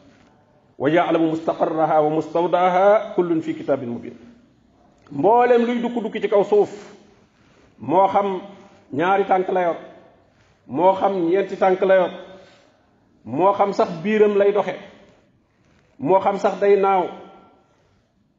wa 0.79 0.89
ya'lamu 0.91 1.27
mustaqarraha 1.35 2.03
wa 2.03 2.11
mustawdaha 2.11 3.13
kullun 3.17 3.43
fi 3.43 3.55
kitabin 3.55 3.89
mubin 3.91 4.17
mbollem 5.13 5.63
luy 5.67 5.79
dukk 5.83 6.03
dukki 6.03 6.21
ci 6.21 6.29
kaw 6.29 6.45
suuf 6.45 6.73
mo 7.79 8.09
xam 8.09 8.41
ñaari 8.93 9.25
tànk 9.25 9.49
la 9.49 9.63
yor 9.63 9.77
mo 10.67 10.95
xam 10.95 11.21
ñenti 11.29 11.57
tànk 11.57 11.81
la 11.83 11.95
yor 11.95 12.11
mo 13.25 13.53
xam 13.53 13.73
sax 13.73 13.91
biram 14.03 14.37
lay 14.39 14.53
doxe 14.53 14.75
mo 15.99 16.19
xam 16.21 16.39
sax 16.39 16.61
day 16.61 16.77
naaw 16.81 17.24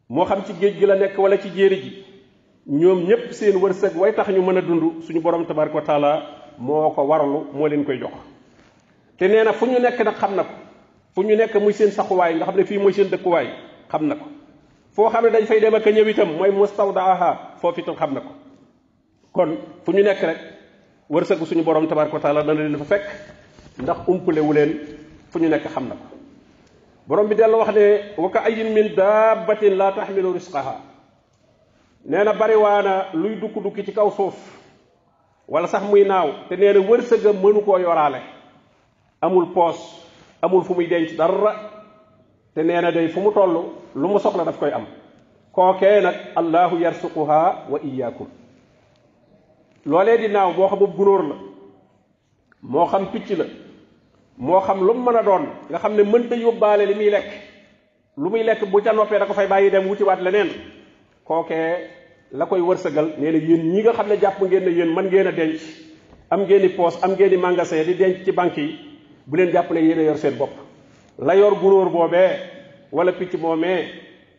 moo 0.10 0.25
xam 0.25 0.44
ci 0.46 0.54
géej 0.60 0.75
gi 0.80 0.86
la 0.86 0.96
nekk 0.96 1.18
wala 1.18 1.38
ci 1.38 1.50
jéere 1.50 1.75
ji 1.81 2.06
ñoom 2.68 3.06
ñépp 3.07 3.34
seen 3.34 3.56
wërsëg 3.57 3.96
way 3.98 4.12
tax 4.13 4.28
ñu 4.30 4.42
mën 4.42 4.57
a 4.57 4.62
dund 4.62 5.02
suñu 5.04 5.19
borom 5.22 5.46
tabaraka 5.46 5.75
wa 5.75 5.81
taala 5.81 6.12
moo 6.60 6.90
ko 6.92 7.02
warlu 7.02 7.46
moo 7.54 7.68
leen 7.68 7.84
koy 7.86 7.98
jox 8.00 8.12
te 9.18 9.28
nee 9.28 9.44
na 9.44 9.54
fu 9.54 9.66
ñu 9.66 9.80
nekk 9.80 10.00
nag 10.00 10.16
xam 10.16 10.36
na 10.36 10.44
ko 10.44 10.54
fu 11.16 11.22
ñu 11.24 11.36
nekk 11.36 11.56
muy 11.56 11.74
seen 11.74 11.92
saxuwaay 11.92 12.36
nga 12.36 12.46
xam 12.46 12.56
ne 12.56 12.63
fii 12.66 12.78
mooy 12.78 12.94
seen 12.94 13.07
dëkkuwaay 13.10 13.48
xam 13.92 14.06
na 14.07 14.16
ko 14.16 14.25
foo 14.94 15.10
xam 15.10 15.24
ne 15.25 15.31
dañ 15.31 15.46
fay 15.48 15.60
dem 15.60 15.74
ak 15.75 15.88
a 15.88 15.90
ñëw 15.92 16.07
itam 16.10 16.38
mooy 16.38 16.52
mustawdaaha 16.52 17.57
foofu 17.57 17.80
itam 17.80 17.96
xam 17.96 18.13
na 18.13 18.19
ko 18.22 18.31
kon 19.34 19.57
fu 19.84 19.92
ñu 19.92 20.04
nekk 20.04 20.22
rek 20.22 20.40
wërsëgu 21.10 21.46
suñu 21.46 21.63
borom 21.63 21.88
tabaraka 21.88 22.14
wa 22.14 22.19
taala 22.21 22.44
dana 22.44 22.59
leen 22.62 22.78
fa 22.78 22.85
fekk 22.85 23.04
ndax 23.81 23.97
umpale 24.07 24.42
leen 24.54 24.80
fu 25.31 25.40
ñu 25.40 25.50
nekk 25.50 25.64
xam 25.68 25.88
na 25.88 25.95
ko 25.95 26.15
borom 27.07 27.28
bi 27.30 27.35
dellu 27.35 27.57
wax 27.57 27.69
ne 27.74 28.14
wa 28.18 28.30
ka 28.30 28.40
ayin 28.44 28.74
min 28.74 28.95
daabatin 28.95 29.78
laa 29.78 29.92
taxmilu 29.95 30.33
risqaha 30.33 30.76
nee 32.06 32.24
na 32.24 32.33
bariwaana 32.33 33.06
luy 33.14 33.35
dukk-dukki 33.35 33.85
ci 33.85 33.92
kaw 33.94 34.09
suuf 34.12 34.35
wala 35.47 35.68
sax 35.68 35.83
muy 35.85 36.04
naaw 36.04 36.30
te 36.50 36.56
nee 36.57 36.74
na 36.74 36.80
wërsëga 36.80 37.33
mënu 37.33 37.62
koo 37.62 37.78
yoraale 37.78 38.19
amul 39.21 39.45
poos 39.54 39.80
amul 40.42 40.64
fu 40.64 40.74
muy 40.74 40.88
denc 40.88 41.16
dara 41.18 41.54
te 42.56 42.64
nee 42.64 42.81
na 42.81 42.92
day 42.92 43.07
fu 43.09 43.19
mu 43.19 43.31
toll 43.31 43.66
lu 43.95 44.07
mu 44.07 44.19
soxla 44.19 44.44
daf 44.44 44.57
koy 44.57 44.74
am 44.74 44.85
kookee 45.52 46.02
nag 46.02 46.16
allahu 46.35 46.76
yarsuquha 46.81 47.68
wa 47.69 47.80
iyaakum 47.83 48.28
loolee 49.85 50.18
di 50.18 50.28
naaw 50.28 50.52
moo 50.54 50.68
xam 50.68 50.83
ab 50.83 50.95
gunóor 50.97 51.24
la 51.24 51.35
moo 52.62 52.85
xam 52.88 53.06
picc 53.12 53.30
la 53.38 53.45
moo 54.37 54.59
xam 54.61 54.80
lu 54.81 54.94
mu 54.94 55.04
mën 55.11 55.15
a 55.18 55.23
doon 55.23 55.45
nga 55.69 55.80
xam 55.80 55.95
ne 55.95 56.04
mënta 56.04 56.35
yóbbaale 56.35 56.85
li 56.87 56.94
muy 56.95 57.09
lekk 57.09 57.27
lu 58.18 58.30
muy 58.30 58.44
lekk 58.44 58.65
bu 58.71 58.81
ca 58.81 58.92
noppee 58.94 59.19
da 59.19 59.25
ko 59.25 59.33
fay 59.33 59.47
bàyyi 59.47 59.69
dem 59.71 59.87
wutiwaat 59.87 60.19
leneen 60.21 60.49
kookee 61.23 61.87
la 62.31 62.45
koy 62.45 62.59
wërsëgal 62.61 63.13
nee 63.18 63.31
na 63.31 63.37
yéen 63.37 63.71
ñi 63.71 63.81
nga 63.81 63.94
xam 63.94 64.07
ne 64.07 64.18
jàpp 64.19 64.42
ngeen 64.42 64.63
ne 64.65 64.71
yéen 64.71 64.94
man 64.94 65.06
ngeen 65.06 65.27
a 65.27 65.31
denc 65.31 65.61
am 66.30 66.42
ngeen 66.42 66.61
di 66.61 66.69
poos 66.69 67.01
am 67.04 67.11
ngeen 67.11 67.30
di 67.30 67.37
magasin 67.37 67.83
di 67.85 67.94
denc 67.95 68.25
ci 68.25 68.31
banque 68.31 68.59
yi 68.61 68.75
bu 69.25 69.35
leen 69.37 69.51
jàpp 69.51 69.71
ne 69.71 69.80
yéen 69.80 70.01
yor 70.06 70.18
seen 70.18 70.37
bopp 70.37 70.51
la 71.19 71.33
yor 71.35 71.54
gunóor 71.56 71.89
boobee 71.89 72.35
wala 72.92 73.11
picc 73.13 73.33
moomee 73.39 73.87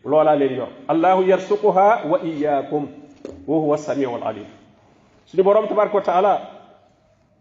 loolaa 0.05 0.35
leen 0.35 0.53
yor 0.57 0.69
allahu 0.87 1.23
yarsuquha 1.23 2.03
wa 2.05 2.19
iyaakum 2.23 2.87
wa 3.47 3.57
huwa 3.57 3.77
samiul 3.77 4.21
alim 4.23 4.45
suñu 5.25 5.43
borom 5.43 5.67
tabaraka 5.67 5.95
wa 5.95 6.01
taala 6.03 6.41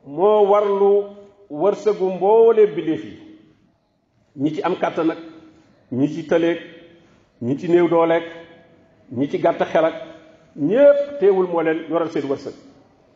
moo 0.07 0.49
warlu 0.51 1.26
wërsëgu 1.51 2.07
mboole 2.17 2.67
bindéef 2.75 3.05
yi 3.05 3.13
ñi 4.37 4.51
ci 4.55 4.63
am 4.63 4.75
kàttan 4.77 5.07
nag 5.07 5.19
ñi 5.93 6.09
ci 6.15 6.23
tëleek 6.27 6.59
ñi 7.43 7.59
ci 7.59 7.69
néew 7.69 7.89
dooleek 7.89 8.25
ñi 9.17 9.29
ci 9.31 9.39
gàtta 9.39 9.65
xel 9.65 9.85
ak 9.85 9.95
ñépp 10.57 11.19
teewul 11.21 11.47
moo 11.47 11.63
leen 11.63 11.85
yoral 11.91 12.11
seen 12.11 12.25
wërsëg 12.27 12.55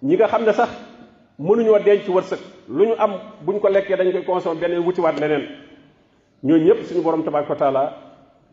ñi 0.02 0.14
nga 0.14 0.28
xam 0.28 0.44
ne 0.44 0.52
sax 0.52 0.70
mënuñoo 1.38 1.78
denc 1.78 2.06
wërsëg 2.08 2.38
lu 2.68 2.84
ñu 2.86 2.94
am 2.98 3.12
buñ 3.44 3.60
ko 3.60 3.68
lekkee 3.68 3.96
dañ 3.96 4.12
koy 4.12 4.24
consommer 4.24 4.60
beneen 4.60 4.84
wutiwaat 4.86 5.20
leneen 5.20 5.48
ñooñu 6.42 6.64
ñëpp 6.64 6.82
suñu 6.84 7.02
borom 7.02 7.24
tabaaraka 7.24 7.52
wa 7.52 7.58
taala 7.58 7.96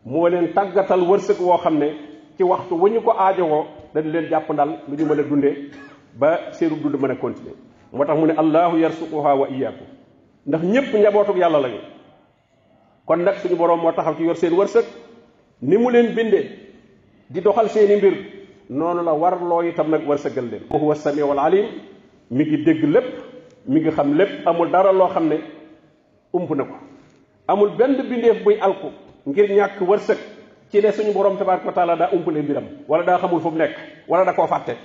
moo 0.04 0.28
leen 0.28 0.52
tàggatal 0.52 1.00
wërsëg 1.02 1.40
woo 1.40 1.58
xam 1.58 1.78
ne 1.78 1.88
ci 2.36 2.42
waxtu 2.42 2.74
wu 2.74 2.88
ñu 2.88 3.00
ko 3.00 3.12
aajowoo 3.12 3.66
dañ 3.94 4.04
leen 4.12 4.28
jàpp 4.28 4.50
ndal 4.52 4.70
lu 4.88 4.96
ñu 4.96 5.04
mën 5.06 5.20
a 5.20 5.22
dunde 5.22 5.70
ba 6.18 6.52
seenu 6.52 6.76
dund 6.76 6.96
mën 7.00 7.10
a 7.12 7.16
continuer 7.16 7.54
moo 7.92 8.04
tax 8.04 8.16
mu 8.18 8.26
ne 8.26 8.32
allahu 8.36 8.76
yarsuquha 8.78 9.34
wa 9.34 9.48
iyaakum 9.48 9.86
ndax 10.46 10.62
ñépp 10.62 10.94
njabootu 10.94 11.32
yàlla 11.38 11.58
lañu 11.60 11.80
kon 13.06 13.16
nag 13.22 13.34
suñu 13.42 13.56
boroom 13.56 13.80
moo 13.80 13.92
taxaw 13.92 14.14
ci 14.16 14.24
yor 14.24 14.36
seen 14.36 14.52
wërsëg 14.52 14.84
ni 15.62 15.76
mu 15.78 15.90
leen 15.90 16.14
bindee 16.14 16.48
di 17.30 17.40
doxal 17.40 17.68
seeni 17.68 17.96
mbir 17.96 18.14
noonu 18.70 19.02
la 19.02 19.12
war 19.14 19.38
loo 19.42 19.62
itam 19.62 19.90
nag 19.90 20.06
wërsëgal 20.06 20.48
leen 20.50 20.62
wa 20.70 20.78
huwa 20.78 20.94
samiul 20.94 21.38
alim 21.38 21.66
mi 22.30 22.44
ngi 22.44 22.64
dégg 22.64 22.84
lépp 22.84 23.12
mi 23.66 23.80
ngi 23.80 23.90
xam 23.90 24.14
lépp 24.16 24.46
amul 24.46 24.70
dara 24.70 24.92
loo 24.92 25.08
xam 25.08 25.28
ne 25.28 25.36
ump 26.32 26.50
na 26.50 26.64
ko 26.64 26.74
amul 27.48 27.70
benn 27.76 27.96
bindeef 28.08 28.42
buy 28.44 28.58
alku 28.60 28.88
ngir 29.26 29.50
ñàkk 29.50 29.80
wërsëg 29.80 30.18
ci 30.70 30.82
ne 30.82 30.92
suñu 30.92 31.12
borom 31.14 31.38
tabaraka 31.38 31.66
wa 31.66 31.72
taala 31.72 31.96
daa 31.96 32.10
umpalee 32.12 32.42
biram 32.42 32.64
wala 32.88 33.04
daa 33.04 33.16
xamul 33.18 33.40
fu 33.40 33.50
mu 33.50 33.56
nekk 33.56 33.74
wala 34.08 34.24
da 34.24 34.32
koo 34.34 34.46
fàtte 34.46 34.76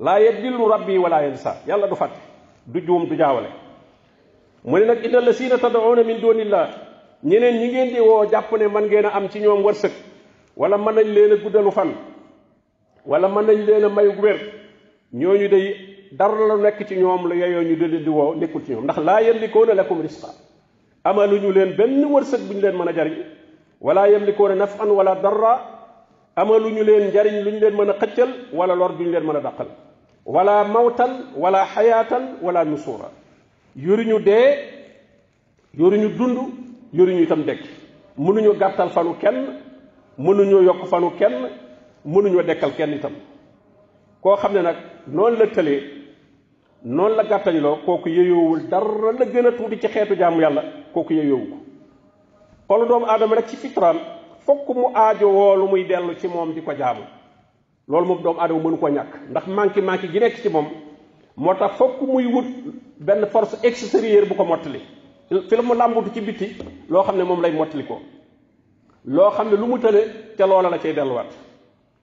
laa 0.00 0.18
yadillu 0.18 0.68
rabbi 0.68 0.96
wala 0.98 1.22
yansa 1.22 1.56
yàlla 1.66 1.86
du 1.86 1.94
fàtte 1.94 2.29
du 2.72 2.80
juum 2.86 3.04
du 3.10 3.14
jaawale 3.16 3.48
mu 4.64 4.78
ne 4.80 4.84
nag 4.90 5.00
inna 5.08 5.20
la 5.20 5.32
siina 5.32 5.56
tad'uuna 5.58 6.04
min 6.04 6.18
dunillah 6.20 6.66
ñeneen 7.24 7.54
ñi 7.60 7.68
ngeen 7.68 7.94
di 7.94 8.00
woo 8.00 8.24
jàpp 8.30 8.52
ne 8.58 8.68
man 8.68 8.84
ngeen 8.84 9.06
a 9.06 9.10
am 9.16 9.28
ci 9.28 9.38
ñoom 9.40 9.62
wërsëg 9.64 9.90
wala 10.56 10.78
mën 10.78 10.94
nañ 10.94 11.04
leen 11.14 11.32
a 11.32 11.36
guddalu 11.36 11.70
fan 11.72 11.90
wala 13.06 13.28
mën 13.28 13.44
nañ 13.46 13.66
leen 13.66 13.84
a 13.84 13.88
mayu 13.88 14.12
wér 14.22 14.38
ñooñu 15.12 15.48
day 15.50 15.66
dara 16.12 16.34
lu 16.48 16.62
nekk 16.62 16.86
ci 16.86 16.94
ñoom 16.96 17.28
la 17.28 17.34
yeyoo 17.34 17.62
ñu 17.62 17.76
di 17.76 17.98
di 18.04 18.08
woo 18.10 18.34
nekkul 18.36 18.62
ci 18.64 18.72
ñoom 18.72 18.84
ndax 18.84 18.98
laa 18.98 19.20
yamlikuuna 19.20 19.74
lakum 19.74 20.00
risqa 20.02 20.28
ñu 21.06 21.50
leen 21.52 21.74
benn 21.76 22.04
wërsëg 22.04 22.40
bu 22.46 22.52
ñu 22.54 22.60
leen 22.60 22.76
mën 22.76 22.88
a 22.88 22.92
jariñ 22.92 23.16
wala 23.80 24.08
yamlikuuna 24.08 24.54
nafan 24.54 24.88
wala 24.90 25.14
darra 25.14 25.54
amaluñu 26.36 26.84
leen 26.84 27.08
njariñ 27.08 27.42
lu 27.42 27.50
ñu 27.50 27.58
leen 27.60 27.74
mën 27.74 27.90
a 27.90 27.94
xëccal 27.94 28.28
wala 28.52 28.74
lor 28.76 28.92
bu 28.92 29.02
ñu 29.02 29.10
leen 29.10 29.24
mën 29.24 29.36
a 29.36 29.40
dàqal 29.40 29.66
wala 30.26 30.64
mawtan 30.64 31.32
wala 31.36 31.64
xayaatan 31.64 32.40
wala 32.42 32.64
nusuura 32.64 33.08
yoruñu 33.76 34.20
dee 34.20 34.58
yoruñu 35.78 36.08
dund 36.16 36.38
yoruñu 36.92 37.22
itam 37.22 37.44
dekk 37.44 37.64
mënuñu 38.18 38.54
gàttal 38.58 38.90
fanu 38.90 39.14
kenn 39.20 39.56
mënuñu 40.18 40.62
yokk 40.64 40.86
fanu 40.86 41.10
kenn 41.18 41.48
mënuñu 42.04 42.42
dekkal 42.42 42.72
kenn 42.76 42.94
itam 42.94 43.12
koo 44.20 44.36
xam 44.36 44.52
ne 44.54 44.62
nag 44.62 44.76
noonu 45.06 45.36
la 45.38 45.46
tëlee 45.46 45.82
noonu 46.84 47.14
la 47.16 47.24
gàttañloo 47.24 47.80
kooku 47.84 48.08
yeyoowul 48.08 48.60
dara 48.68 49.12
la 49.18 49.24
gën 49.26 49.46
a 49.46 49.52
tuuti 49.52 49.80
ci 49.80 49.88
xeetu 49.88 50.14
jaamu 50.16 50.40
yàlla 50.40 50.62
kooku 50.94 51.12
yeyoowu 51.12 51.46
ko 51.46 51.56
xolu 52.68 52.86
doomu 52.88 53.06
aadama 53.06 53.34
rek 53.36 53.46
ci 53.48 53.56
fitraam 53.56 53.96
fokk 54.46 54.68
mu 54.74 54.86
aajo 54.94 55.28
woolu 55.28 55.68
muy 55.68 55.84
dellu 55.86 56.14
ci 56.18 56.28
moom 56.28 56.52
di 56.54 56.60
ko 56.62 56.72
jaamu 56.72 57.02
loolu 57.90 58.06
moom 58.08 58.22
doomu 58.22 58.40
aadama 58.40 58.60
mënu 58.64 58.76
ko 58.80 58.88
ñàkk 58.96 59.12
ndax 59.30 59.44
manqué 59.46 59.80
manqué 59.82 60.08
gi 60.12 60.20
nekk 60.20 60.36
ci 60.42 60.48
moom 60.48 60.66
moo 61.36 61.54
tax 61.54 61.72
fokk 61.76 62.00
muy 62.06 62.26
wut 62.26 62.46
benn 63.00 63.26
force 63.26 63.58
extérieure 63.66 64.26
bu 64.28 64.34
ko 64.34 64.44
mottali 64.44 64.80
fi 65.28 65.56
la 65.56 65.62
mu 65.62 65.74
làmbutu 65.74 66.12
ci 66.14 66.20
biti 66.20 66.46
loo 66.88 67.02
xam 67.02 67.16
ne 67.16 67.24
moom 67.24 67.40
lay 67.42 67.52
mottali 67.52 67.84
ko 67.86 67.98
loo 69.04 69.30
xam 69.30 69.50
ne 69.50 69.56
lu 69.56 69.66
mu 69.66 69.78
tële 69.78 70.02
te 70.36 70.46
loola 70.46 70.70
la 70.70 70.78
cay 70.78 70.92
delluwaat 70.92 71.32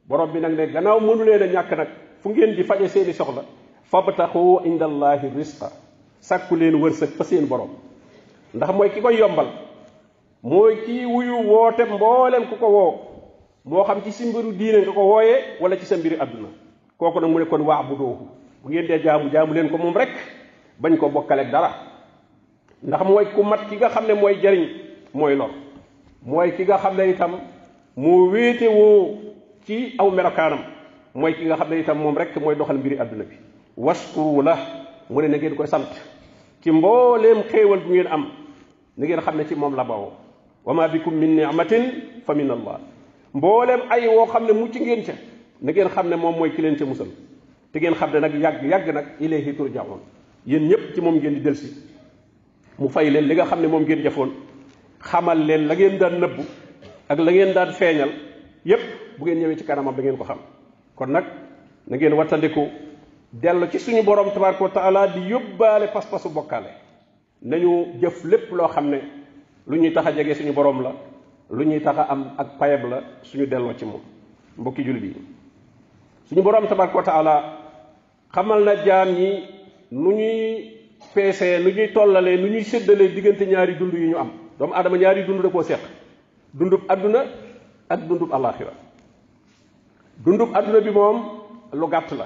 borom 0.07 0.31
bi 0.31 0.39
nag 0.39 0.55
ne 0.57 0.67
gannaaw 0.67 0.99
mënu 0.99 1.23
leen 1.23 1.41
a 1.43 1.45
ñàkk 1.47 1.77
nag 1.77 1.87
fu 2.19 2.29
ngeen 2.29 2.55
di 2.55 2.63
faje 2.63 2.87
seeni 2.89 3.13
soxla 3.13 3.45
fabtaxu 3.89 4.61
indallahi 4.65 5.19
allahi 5.19 5.37
risqa 5.37 5.71
sàkku 6.19 6.55
leen 6.55 6.75
wërsëg 6.75 7.15
fa 7.17 7.23
seen 7.23 7.47
borom 7.47 7.69
ndax 8.53 8.73
mooy 8.73 8.89
ki 8.89 9.01
koy 9.01 9.17
yombal 9.19 9.47
mooy 10.43 10.75
kii 10.85 11.05
wuyu 11.05 11.47
woote 11.47 11.83
mboolem 11.85 12.45
ku 12.49 12.55
ko 12.57 13.06
moo 13.67 13.83
xam 13.83 13.99
ci 14.03 14.11
si 14.15 14.23
mbiru 14.31 14.53
diine 14.55 14.79
nga 14.81 14.91
ko 14.95 15.03
wooyee 15.11 15.59
wala 15.59 15.75
ci 15.77 15.83
sa 15.85 15.97
mbiri 15.99 16.15
àdduna 16.15 16.47
kooku 16.97 17.19
nag 17.19 17.29
mu 17.31 17.39
ne 17.39 17.45
kon 17.45 17.61
waa 17.67 17.83
bu 17.83 17.95
doohu 17.95 18.27
bu 18.63 18.69
ngeen 18.71 18.87
dee 18.87 18.99
jaamu 19.03 19.29
jaamu 19.29 19.53
leen 19.53 19.69
ko 19.69 19.77
moom 19.77 19.93
rek 19.95 20.09
bañ 20.81 20.97
ko 20.97 21.09
bokkaleeg 21.09 21.51
dara 21.51 21.71
ndax 22.81 23.01
mooy 23.03 23.25
ku 23.35 23.43
mat 23.43 23.67
ki 23.67 23.75
nga 23.75 23.89
xam 23.89 24.07
ne 24.07 24.13
mooy 24.13 24.39
jariñ 24.41 24.67
mooy 25.13 25.35
lor 25.35 25.49
mooy 26.25 26.51
ki 26.55 26.63
nga 26.63 26.77
xam 26.77 26.95
ne 26.95 27.09
itam 27.11 27.31
moo 27.97 28.31
wéete 28.31 28.67
woo 28.71 29.19
ci 29.65 29.93
aw 29.97 30.09
melokaanam 30.11 30.59
mooy 31.13 31.33
ki 31.35 31.45
nga 31.45 31.55
xam 31.55 31.69
ne 31.69 31.79
itam 31.79 31.97
moom 31.99 32.15
rek 32.17 32.37
mooy 32.39 32.55
doxal 32.55 32.77
mbiri 32.77 32.95
àdduna 32.99 33.23
bi 33.23 33.35
waskuru 33.75 34.41
la 34.43 34.55
mu 35.09 35.21
ne 35.21 35.27
na 35.27 35.37
ngeen 35.37 35.55
koy 35.55 35.67
sant 35.67 35.91
ci 36.63 36.71
mbooleem 36.71 37.43
xéewal 37.51 37.79
bu 37.83 37.89
ngeen 37.91 38.07
am 38.07 38.23
na 38.97 39.05
ngeen 39.05 39.19
xam 39.21 39.35
ne 39.35 39.43
ci 39.43 39.55
moom 39.55 39.75
la 39.75 39.83
bawoo 39.83 40.11
wa 40.65 40.73
ma 40.73 40.87
bikum 40.87 41.13
min 41.13 41.35
ni'matin 41.35 41.83
fa 42.25 42.33
min 42.33 42.49
allah 42.51 42.79
mbooleem 43.37 43.81
ay 43.89 44.07
woo 44.07 44.25
xam 44.25 44.43
ne 44.45 44.53
mucc 44.53 44.73
ngeen 44.75 45.03
ca 45.05 45.13
na 45.61 45.71
ngeen 45.71 45.89
xam 45.93 46.09
ne 46.09 46.15
moom 46.15 46.35
mooy 46.37 46.49
ki 46.55 46.61
leen 46.61 46.75
ca 46.77 46.85
musal 46.85 47.07
te 47.71 47.79
ngeen 47.79 47.93
xam 47.95 48.09
ne 48.13 48.19
nag 48.19 48.33
yàgg 48.33 48.63
yàgg 48.71 48.87
nag 48.93 49.05
ilayhi 49.19 49.53
turjaun 49.53 50.01
yéen 50.47 50.67
ñëpp 50.69 50.95
ci 50.95 51.01
moom 51.01 51.15
ngeen 51.15 51.33
di 51.35 51.41
delsi 51.41 51.69
mu 52.79 52.89
fay 52.89 53.09
leen 53.09 53.27
li 53.27 53.35
nga 53.35 53.45
xam 53.45 53.61
ne 53.61 53.67
moom 53.67 53.83
ngeen 53.83 54.01
jafoon 54.03 54.31
xamal 54.99 55.37
leen 55.45 55.67
la 55.67 55.75
ngeen 55.75 55.97
daan 55.99 56.19
nëbbu 56.19 56.43
ak 57.09 57.19
la 57.19 57.31
ngeen 57.31 57.53
daan 57.53 57.71
feeñal 57.77 58.09
yépp 58.65 58.81
bu 59.19 59.25
ngeen 59.25 59.39
ñëwee 59.43 59.57
ci 59.57 59.63
kanamam 59.65 59.95
da 59.95 60.01
ngeen 60.01 60.17
ko 60.17 60.23
xam 60.23 60.37
kon 60.95 61.07
nag 61.11 61.25
na 61.87 61.97
ngeen 61.97 62.13
wattandiku 62.13 62.67
dellu 63.33 63.67
ci 63.71 63.79
suñu 63.79 64.01
borom 64.03 64.31
tabaraka 64.33 64.63
wa 64.63 64.69
taala 64.69 65.07
di 65.09 65.21
yóbbaale 65.29 65.91
pas-pasu 65.93 66.29
bokkaale 66.29 66.71
nañu 67.43 67.99
jëf 68.01 68.23
lépp 68.23 68.49
loo 68.51 68.67
xam 68.67 68.89
ne 68.89 68.97
lu 69.67 69.77
ñuy 69.79 69.93
tax 69.93 70.07
a 70.07 70.11
jege 70.11 70.33
suñu 70.35 70.53
borom 70.53 70.81
la 70.81 70.91
lu 71.49 71.63
ñuy 71.65 71.79
taxa 71.81 72.05
am 72.09 72.31
ak 72.37 72.57
payeb 72.59 72.83
la 72.89 72.99
suñu 73.23 73.45
delloo 73.47 73.73
ci 73.77 73.85
moom 73.85 74.01
mbokki 74.57 74.83
jullit 74.83 75.01
bi 75.01 75.15
suñu 76.29 76.41
borom 76.43 76.67
tabaraka 76.67 77.01
taala 77.03 77.43
xamal 78.35 78.63
na 78.63 78.75
jaam 78.83 79.09
yi 79.15 79.43
nu 79.91 80.11
ñuy 80.13 80.73
peesee 81.13 81.59
nu 81.59 81.69
ñuy 81.69 81.93
tollalee 81.93 82.37
nu 82.37 82.47
ñuy 82.47 82.63
séddalee 82.63 83.07
diggante 83.09 83.45
ñaari 83.47 83.75
dund 83.75 83.93
yi 83.93 84.09
ñu 84.09 84.17
am 84.17 84.29
doomu 84.59 84.73
aadama 84.73 84.97
ñaari 84.97 85.23
dund 85.25 85.41
da 85.41 85.49
koo 85.49 85.61
seq 85.63 85.79
dundub 86.53 86.81
aduna 86.89 87.23
ak 87.89 87.99
dundub 88.07 88.33
alaxira 88.33 88.73
dundub 90.25 90.49
aduna 90.53 90.79
bi 90.81 90.89
moom 90.91 91.21
lu 91.71 91.87
gàtt 91.87 92.11
la 92.11 92.25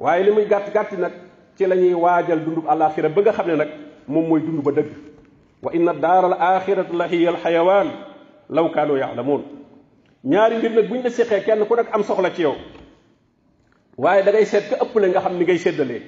waaye 0.00 0.24
li 0.24 0.30
muy 0.32 0.46
gàtt 0.46 0.72
gàtt 0.74 0.98
nag 0.98 1.12
ci 1.56 1.64
la 1.66 1.74
ñuy 1.76 1.94
waajal 1.94 2.44
dundub 2.44 2.66
alaxira 2.68 3.08
ba 3.08 3.20
nga 3.22 3.32
xam 3.32 3.46
ne 3.46 3.54
nag 3.56 3.68
moom 4.08 4.26
mooy 4.28 4.40
dund 4.40 4.62
ba 4.64 4.72
dëgg 4.72 4.90
wa 5.62 5.72
inna 5.72 5.92
daaral 5.92 6.32
axiratu 6.40 6.92
la 6.96 7.06
hiya 7.06 7.30
al 7.30 7.36
xayawaan 7.36 7.88
law 8.48 8.68
kaanu 8.70 8.96
yaalamuun 8.96 9.42
ñaari 10.26 10.56
mbir 10.58 10.70
nag 10.70 10.88
buñ 10.88 11.02
la 11.02 11.10
séqee 11.10 11.44
kenn 11.44 11.66
ku 11.66 11.74
nekk 11.76 11.90
am 11.94 12.02
soxla 12.02 12.30
ci 12.30 12.42
yow 12.42 12.54
waaye 13.98 14.22
da 14.22 14.32
ngay 14.32 14.44
seet 14.44 14.70
ka 14.70 14.76
ëppale 14.84 15.08
nga 15.08 15.20
xam 15.20 15.36
ni 15.36 15.44
ngay 15.44 15.58
séddalee 15.58 16.02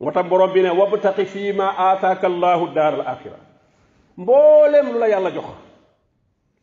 moo 0.00 0.10
tax 0.10 0.28
borom 0.28 0.52
bi 0.52 0.62
ne 0.62 0.70
wabtaqi 0.70 1.24
fii 1.26 1.52
ma 1.52 1.68
aataaka 1.78 2.26
allahu 2.26 2.74
daar 2.74 2.92
al 2.94 3.06
axira 3.06 3.36
mbooleem 4.16 4.92
lu 4.92 4.98
la 4.98 5.08
yàlla 5.08 5.30
jox 5.34 5.44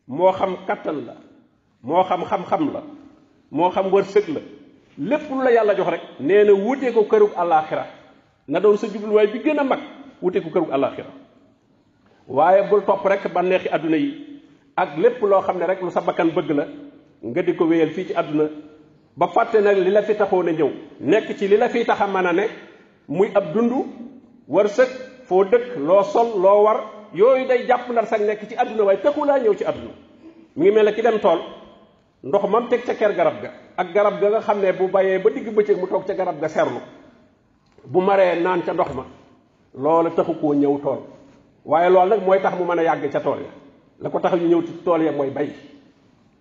moo 0.08 0.32
xam 0.32 0.56
kattan 0.66 1.04
la 1.06 1.14
moo 1.82 2.02
xam 2.04 2.24
xam-xam 2.24 2.72
la 2.72 2.82
moo 3.50 3.70
xam 3.70 3.86
wërsëg 3.92 4.28
la 4.34 4.40
lépp 4.98 5.30
lu 5.30 5.42
la 5.42 5.50
yàlla 5.52 5.74
jox 5.76 5.88
rek 5.90 6.02
nee 6.20 6.44
na 6.44 6.52
wute 6.52 6.92
ko 6.94 7.02
kërug 7.04 7.32
àllaaxira 7.36 7.86
na 8.48 8.60
doon 8.60 8.76
sa 8.76 8.86
jubluwaay 8.86 9.26
bi 9.26 9.38
gën 9.38 9.58
a 9.60 9.64
mag 9.64 9.80
wute 10.22 10.40
ko 10.42 10.48
kërug 10.50 10.70
àllaaxira 10.72 11.10
waaye 12.28 12.62
bul 12.70 12.80
topp 12.84 13.04
rek 13.04 13.32
bànneexi 13.32 13.68
àdduna 13.68 13.96
yi 13.96 14.31
ak 14.76 14.96
lépp 14.96 15.20
loo 15.22 15.40
xam 15.42 15.58
ne 15.58 15.66
rek 15.66 15.82
lu 15.82 15.90
sa 15.90 16.00
bakkan 16.00 16.30
bëgg 16.32 16.50
la 16.56 16.64
nga 17.22 17.42
di 17.42 17.52
ko 17.54 17.64
wéyal 17.66 17.90
fii 17.90 18.06
ci 18.08 18.14
àdduna 18.16 18.48
ba 19.16 19.26
fàtte 19.28 19.60
nag 19.60 19.76
li 19.76 19.90
la 19.90 20.02
fi 20.02 20.14
taxoon 20.16 20.48
a 20.48 20.52
ñëw 20.52 20.70
nekk 21.00 21.36
ci 21.38 21.48
li 21.48 21.56
la 21.56 21.68
fiy 21.68 21.84
tax 21.84 22.00
a 22.00 22.06
mën 22.06 22.26
a 22.26 22.32
ne 22.32 22.44
muy 23.08 23.28
ab 23.34 23.52
dund 23.52 23.72
wërsëg 24.48 24.88
foo 25.28 25.44
dëkk 25.44 25.76
loo 25.76 26.02
sol 26.02 26.32
loo 26.40 26.62
war 26.64 26.78
yooyu 27.12 27.46
day 27.46 27.66
jàpp 27.66 27.88
ndar 27.90 28.06
sax 28.06 28.20
nekk 28.20 28.48
ci 28.48 28.56
àdduna 28.56 28.82
waaye 28.84 28.98
tëkku 29.02 29.24
laa 29.26 29.38
ñëw 29.40 29.54
ci 29.54 29.64
àdduna 29.64 29.92
mi 30.56 30.62
ngi 30.64 30.70
mel 30.72 30.94
ki 30.94 31.02
dem 31.02 31.20
tool 31.20 31.40
ndox 32.22 32.42
mam 32.48 32.68
teg 32.68 32.84
ca 32.84 32.94
ker 32.94 33.12
garab 33.14 33.42
ga 33.42 33.50
ak 33.76 33.92
garab 33.92 34.20
ga 34.20 34.30
nga 34.30 34.40
xam 34.40 34.60
ne 34.60 34.72
bu 34.72 34.88
bayee 34.88 35.18
ba 35.18 35.30
digg 35.30 35.52
bëccëg 35.54 35.78
mu 35.78 35.86
toog 35.88 36.06
ca 36.06 36.14
garab 36.14 36.40
ga 36.40 36.48
serlu 36.48 36.80
bu 37.84 38.00
maree 38.00 38.40
naan 38.40 38.62
ca 38.64 38.72
ndox 38.72 38.92
ma 38.94 39.04
loola 39.74 40.10
taxu 40.10 40.32
koo 40.40 40.54
ñëw 40.54 40.80
tool 40.80 41.00
waaye 41.64 41.90
loolu 41.90 42.08
nag 42.10 42.24
mooy 42.24 42.40
tax 42.40 42.56
mu 42.58 42.64
mën 42.64 42.78
a 42.78 42.82
yàgg 42.82 43.10
ca 43.12 43.20
tool 43.20 43.40
ya 43.40 43.60
la 44.02 44.10
ko 44.10 44.18
taxal 44.18 44.40
ñu 44.42 44.48
ñëw 44.48 44.62
ci 44.66 44.72
tool 44.84 45.02
ya 45.02 45.12
mooy 45.12 45.30
bay 45.30 45.48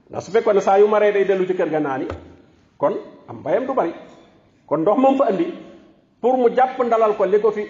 ndax 0.09 0.25
su 0.25 0.31
fekkoon 0.31 0.55
ne 0.55 0.61
saa 0.61 0.79
yu 0.79 0.87
maree 0.87 1.11
day 1.11 1.23
dellu 1.25 1.45
ci 1.45 1.53
kër 1.53 1.69
ga 1.69 1.79
naani 1.79 2.05
kon 2.77 2.93
am 3.29 3.41
bayam 3.43 3.65
du 3.67 3.73
bari 3.73 3.93
kon 4.65 4.77
ndox 4.81 4.97
moom 4.97 5.17
fa 5.17 5.25
andi 5.29 5.53
pour 6.21 6.37
mu 6.37 6.49
jàpp 6.55 6.81
ndalal 6.83 7.15
ko 7.15 7.25
li 7.25 7.39
ko 7.39 7.51
fi 7.51 7.61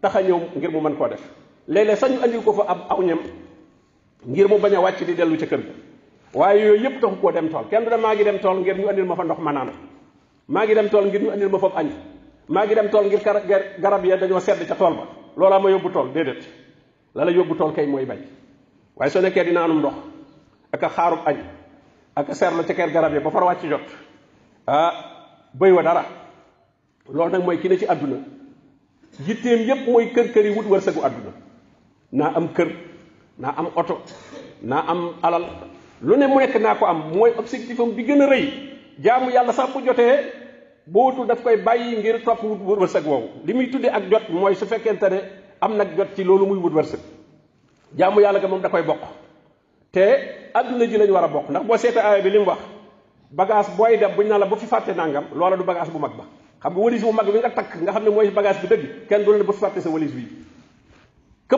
taxa 0.00 0.22
ñëw 0.22 0.38
ngir 0.56 0.70
mu 0.70 0.80
mën 0.80 0.96
koo 0.96 1.08
def 1.08 1.22
léeg-léeg 1.68 1.96
sañu 1.98 2.18
andil 2.22 2.42
ko 2.42 2.52
fa 2.52 2.62
ab 2.68 2.78
aw 2.88 3.02
ñam 3.02 3.18
ngir 4.26 4.48
mu 4.48 4.58
bañ 4.58 4.74
a 4.76 4.80
wàcc 4.80 5.04
di 5.04 5.14
dellu 5.14 5.36
ci 5.36 5.46
kër 5.46 5.58
ga 5.60 5.74
waaye 6.38 6.64
yooyu 6.66 6.82
yëpp 6.82 7.00
taxu 7.00 7.16
koo 7.20 7.32
dem 7.32 7.48
tool 7.48 7.66
kenn 7.68 7.84
du 7.84 7.90
ne 7.90 7.96
maa 7.96 8.14
ngi 8.14 8.22
dem 8.24 8.38
tool 8.38 8.60
ngir 8.60 8.78
ñu 8.78 8.88
andil 8.88 9.04
ma 9.04 9.16
fa 9.16 9.24
ndox 9.24 9.38
ma 9.40 9.52
naan 9.52 9.70
maa 10.48 10.64
ngi 10.64 10.74
dem 10.74 10.88
tool 10.88 11.04
ngir 11.06 11.22
ñu 11.22 11.30
andil 11.30 11.48
ma 11.50 11.58
fa 11.58 11.72
añ 11.76 11.88
maa 12.48 12.64
ngi 12.64 12.74
dem 12.74 12.88
tool 12.90 13.04
ngir 13.06 13.20
garab 13.80 14.04
ya 14.04 14.16
dañoo 14.16 14.40
sedd 14.40 14.64
ca 14.68 14.74
tool 14.76 14.94
ba 14.94 15.04
loola 15.36 15.58
ma 15.58 15.70
yóbbu 15.70 15.90
tool 15.92 16.12
déedéet 16.12 16.44
la 17.14 17.24
la 17.24 17.30
yóbbu 17.32 17.56
tool 17.56 17.72
kay 17.74 17.86
mooy 17.86 18.06
bay 18.06 18.18
waaye 18.96 19.10
soo 19.10 19.20
nekkee 19.20 19.44
dina 19.44 19.64
anum 19.64 19.78
ndox 19.78 19.92
ak 20.72 20.82
a 20.84 20.88
xaarub 20.88 21.26
añ 21.28 21.36
ak 22.16 22.28
a 22.30 22.34
seerlu 22.34 22.64
ca 22.64 22.74
ker 22.74 22.90
garab 22.92 23.12
yi 23.14 23.20
ba 23.20 23.30
far 23.30 23.42
wàcc 23.42 23.68
jot 23.68 23.82
ah 24.66 24.90
béy 25.54 25.72
wa 25.72 25.82
dara 25.82 26.04
loolu 27.14 27.30
nag 27.32 27.42
mooy 27.44 27.58
ki 27.60 27.68
ne 27.68 27.78
ci 27.78 27.86
àdduna 27.86 28.16
yitteem 29.26 29.68
yépp 29.68 29.86
mooy 29.88 30.08
kër 30.12 30.32
kër 30.32 30.44
yi 30.46 30.50
wut 30.56 30.66
wërsëgu 30.70 31.04
àdduna 31.04 31.32
naa 32.12 32.32
am 32.36 32.48
kër 32.48 32.70
naa 33.38 33.52
am 33.58 33.66
oto 33.74 34.00
naa 34.62 34.84
am 34.88 35.10
alal 35.22 35.44
lu 36.02 36.16
ne 36.16 36.26
mu 36.26 36.40
nekk 36.40 36.56
naa 36.60 36.74
ko 36.74 36.86
am 36.86 37.04
mooy 37.12 37.32
objectif 37.38 37.80
am 37.80 37.92
bi 37.94 38.02
gën 38.04 38.22
a 38.22 38.26
rëy 38.28 38.48
jaamu 39.00 39.30
yàlla 39.30 39.52
sax 39.52 39.72
bu 39.74 39.84
jotee 39.86 40.32
bootul 40.86 41.26
daf 41.26 41.42
koy 41.42 41.56
bàyyi 41.56 41.96
ngir 41.98 42.24
topp 42.24 42.42
wut 42.42 42.78
wërsëg 42.80 43.04
woowu 43.06 43.28
li 43.44 43.52
muy 43.54 43.70
tudde 43.70 43.92
ak 43.92 44.08
jot 44.10 44.28
mooy 44.30 44.54
su 44.54 44.66
fekkente 44.66 45.10
ne 45.10 45.20
am 45.60 45.76
nag 45.76 45.92
jot 45.96 46.16
ci 46.16 46.24
loolu 46.24 46.46
muy 46.46 46.58
wut 46.58 46.72
wërsëg 46.72 46.98
jaamu 47.96 48.20
yàlla 48.20 48.38
ga 48.40 48.48
moom 48.48 48.60
da 48.62 48.68
koy 48.68 48.82
bokk 48.82 49.02
te 49.92 50.02
àdduna 50.54 50.84
ji 50.86 50.96
lañ 50.98 51.10
war 51.10 51.24
a 51.24 51.28
bokk 51.28 51.50
ndax 51.50 51.62
boo 51.66 51.76
seetee 51.76 52.02
aaya 52.04 52.22
bi 52.22 52.30
li 52.30 52.38
mu 52.38 52.44
wax 52.44 52.58
bagage 53.36 53.70
booy 53.76 53.96
dem 53.96 54.10
buñ 54.16 54.28
na 54.28 54.38
la 54.38 54.46
bu 54.46 54.56
fi 54.56 54.66
fàtte 54.66 54.94
nangam 54.96 55.24
loola 55.34 55.56
du 55.56 55.64
bagage 55.64 55.90
bu 55.92 55.98
mag 55.98 56.12
ba 56.18 56.24
xam 56.62 56.72
nga 56.72 56.80
walis 56.82 57.02
bu 57.02 57.12
mag 57.12 57.26
bi 57.26 57.38
nga 57.38 57.50
takk 57.50 57.76
nga 57.82 57.92
xam 57.92 58.04
ne 58.04 58.10
mooy 58.10 58.30
bagage 58.30 58.60
bi 58.62 58.66
dëgg 58.68 59.06
kenn 59.08 59.24
du 59.24 59.32
la 59.32 59.44
bu 59.44 59.52
fi 59.52 59.60
fàtte 59.60 59.80
sa 59.80 59.88
walis 59.90 60.12
bi 60.12 60.24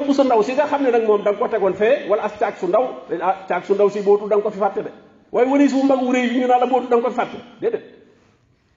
bu 0.06 0.12
sa 0.14 0.22
ndaw 0.24 0.42
si 0.42 0.54
nga 0.54 0.66
xam 0.66 0.82
ne 0.82 0.90
nag 0.90 1.06
moom 1.06 1.22
da 1.22 1.30
nga 1.32 1.38
ko 1.38 1.48
tegoon 1.48 1.74
fee 1.74 2.08
wala 2.08 2.22
as 2.22 2.38
caag 2.38 2.54
su 2.60 2.66
ndaw 2.66 2.84
ah, 3.22 3.36
caag 3.48 3.64
su 3.64 3.74
ndaw 3.74 3.88
si 3.90 4.00
bootu 4.00 4.28
da 4.28 4.36
nga 4.36 4.42
ko 4.42 4.50
fi 4.50 4.58
fàtte 4.58 4.82
de 4.82 4.90
waaye 5.32 5.48
walis 5.50 5.72
bu 5.72 5.82
mag 5.86 6.02
wu 6.02 6.12
réy 6.12 6.30
ñu 6.40 6.46
naa 6.46 6.58
la 6.58 6.66
bootu 6.66 6.88
da 6.88 6.96
nga 6.96 7.02
ko 7.02 7.10
fi 7.10 7.16
fàtte 7.16 7.38
déedéet 7.60 7.84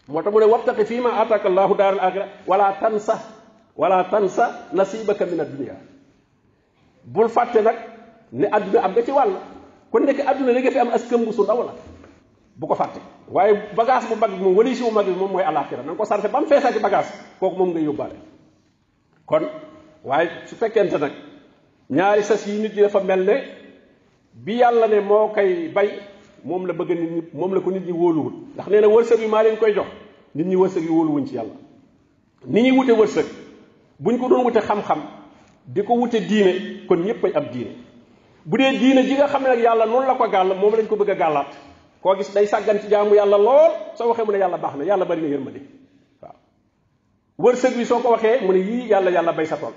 moo 0.08 0.22
tax 0.22 0.34
mu 0.34 0.40
ne 0.40 0.46
wattaqi 0.46 0.86
fii 0.86 1.00
ma 1.02 1.14
ataka 1.22 1.48
allahu 1.50 1.76
daar 1.76 1.96
al 2.00 2.28
wala 2.48 2.76
tansa 2.82 3.20
wala 3.78 4.04
tansa 4.04 4.46
nasibaka 4.74 5.26
min 5.26 5.40
ad 5.42 5.52
dunia 5.58 5.76
bul 7.06 7.30
faté 7.30 7.62
nak 7.62 7.78
ne 8.32 8.46
aduna 8.48 8.84
am 8.86 8.92
nga 8.94 9.04
ci 9.04 9.12
wal 9.12 9.32
kon 9.92 10.02
nek 10.06 10.20
aduna 10.22 10.52
li 10.54 10.62
nga 10.62 10.72
fi 10.74 10.80
am 10.82 10.90
askan 10.94 11.26
bu 11.26 11.34
su 11.34 11.44
ndaw 11.44 11.64
la 11.66 11.74
bu 12.56 12.68
ko 12.70 12.76
faté 12.78 13.00
waye 13.30 13.74
bagage 13.76 14.08
bu 14.10 14.16
mag 14.20 14.32
bi 14.38 14.46
wali 14.46 14.76
ci 14.76 14.84
bu 14.84 14.92
mag 14.94 15.08
mom 15.10 15.32
moy 15.32 15.44
alakhirah 15.44 15.84
nang 15.84 15.96
ko 15.98 16.06
sarfe 16.06 16.30
bam 16.32 16.46
fessa 16.46 16.72
ci 16.72 16.80
bagage 16.80 17.10
kok 17.42 17.58
mom 17.58 17.72
nga 17.74 17.80
yobale 17.82 18.16
kon 19.26 19.42
waye 20.04 20.30
su 20.46 20.56
fekente 20.56 20.98
nak 20.98 21.12
ñaari 21.90 22.24
sas 22.24 22.46
yi 22.48 22.62
nit 22.62 22.74
yi 22.76 22.82
dafa 22.86 23.02
melne 23.04 23.44
bi 24.34 24.58
yàlla 24.62 24.88
ne 24.88 25.00
mo 25.02 25.32
kay 25.34 25.68
bay 25.74 26.00
mom 26.44 26.66
la 26.68 26.74
bëgg 26.74 26.92
nit 26.92 27.34
mom 27.34 27.54
la 27.56 27.62
ko 27.62 27.72
nit 27.72 27.86
ñi 27.86 27.92
wóoluwul 27.92 28.34
ndax 28.54 28.68
nee 28.70 28.82
na 28.82 28.88
wërsëg 28.88 29.20
yi 29.22 29.28
maa 29.28 29.44
leen 29.44 29.58
koy 29.58 29.74
jox 29.74 29.88
nit 30.36 30.48
ñi 30.48 30.56
wërsëg 30.56 30.84
yi 30.84 30.90
wuñ 30.90 31.26
ci 31.28 31.36
yàlla 31.36 31.54
nit 32.46 32.64
ñi 32.64 32.72
wute 32.72 32.92
wërsëg 32.92 33.26
buñ 34.00 34.18
ko 34.18 34.28
doon 34.30 34.46
wute 34.46 34.62
xam-xam 34.62 35.02
di 35.66 35.82
ko 35.86 35.94
wute 35.98 36.22
diine 36.26 36.86
kon 36.90 36.98
ñépp 37.06 37.22
am 37.38 37.46
diine 37.54 37.74
bu 38.46 38.58
dee 38.58 38.78
diine 38.78 39.04
ji 39.06 39.14
nga 39.16 39.28
xam 39.28 39.44
ne 39.44 39.50
nag 39.50 39.60
yàlla 39.60 39.86
noonu 39.86 40.08
la 40.08 40.16
ko 40.16 40.28
gàll 40.30 40.56
moom 40.58 40.74
lañ 40.74 40.88
ko 40.88 40.96
bëgg 40.96 41.10
a 41.12 41.16
gàllaat 41.16 41.52
koo 42.02 42.16
gis 42.16 42.34
day 42.34 42.46
sàggan 42.48 42.80
ci 42.80 42.88
jaamu 42.90 43.14
yàlla 43.14 43.38
lool 43.38 43.72
soo 43.96 44.08
waxee 44.10 44.26
mu 44.26 44.32
ne 44.32 44.38
yàlla 44.40 44.58
baax 44.58 44.76
na 44.78 44.84
yàlla 44.86 45.06
bari 45.06 45.22
na 45.22 45.28
yërmande 45.28 45.62
waaw 46.22 46.36
wërsëg 47.38 47.78
bi 47.78 47.86
soo 47.86 48.00
ko 48.00 48.10
waxee 48.12 48.42
mu 48.46 48.52
ne 48.54 48.60
yii 48.60 48.90
yàlla 48.90 49.10
yàlla 49.12 49.34
bay 49.34 49.46
sa 49.46 49.58
tool 49.58 49.74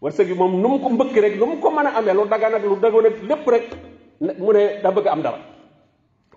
wërsëg 0.00 0.26
bi 0.26 0.34
moom 0.34 0.56
nu 0.60 0.68
mu 0.68 0.78
ko 0.80 0.88
mbëkk 0.88 1.16
rek 1.16 1.36
nu 1.38 1.46
mu 1.46 1.56
ko 1.60 1.70
mën 1.70 1.86
a 1.86 1.90
amee 1.98 2.14
lu 2.14 2.26
dagan 2.28 2.54
ak 2.54 2.62
lu 2.64 2.80
dagoon 2.80 3.06
ak 3.06 3.22
lépp 3.22 3.46
rek 3.48 3.66
mu 4.38 4.52
ne 4.52 4.80
da 4.82 4.90
bëgg 4.90 5.06
am 5.08 5.20
dara 5.22 5.38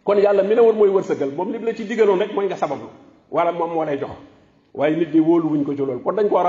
kon 0.03 0.15
yàlla 0.17 0.43
mi 0.43 0.55
ne 0.55 0.61
woon 0.61 0.75
mooy 0.75 0.89
wërsëgal 0.89 1.31
moom 1.35 1.51
lim 1.51 1.63
la 1.63 1.73
ci 1.73 1.83
digaloon 1.85 2.19
rek 2.19 2.33
mooy 2.35 2.45
nga 2.47 2.55
sabablu 2.57 2.87
wala 3.31 3.51
moom 3.51 3.73
moo 3.73 3.85
lay 3.85 3.99
waaye 4.73 4.95
nit 4.97 5.13
ñi 5.13 5.19
wóolu 5.19 5.49
wuñ 5.53 5.63
ko 5.65 5.73
ci 5.73 5.79
loolu 5.85 6.01
kon 6.03 6.15
dañ 6.15 6.27
koo 6.29 6.41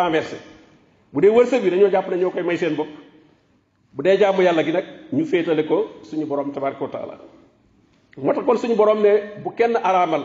bu 1.15 1.21
dee 1.23 1.31
wërsëg 1.31 1.63
yi 1.65 1.71
dañoo 1.71 1.91
jàpp 1.91 2.09
ne 2.11 2.17
ñoo 2.17 2.31
koy 2.31 2.43
may 2.43 2.57
seen 2.57 2.75
bopp 2.77 2.89
bu 3.93 4.03
dee 4.03 4.17
jaamu 4.19 4.43
yàlla 4.43 4.65
gi 4.65 4.73
nag 4.73 4.85
ñu 5.13 5.25
féetale 5.25 5.65
ko 5.67 5.89
suñu 6.03 6.27
borom 6.27 6.51
tabaraka 6.53 6.85
wa 6.85 7.17
moo 8.25 8.33
tax 8.33 8.45
kon 8.47 8.59
suñu 8.59 8.75
borom 8.77 9.01
ne 9.01 9.43
bu 9.45 9.51
kenn 9.55 9.77
araamal 9.77 10.25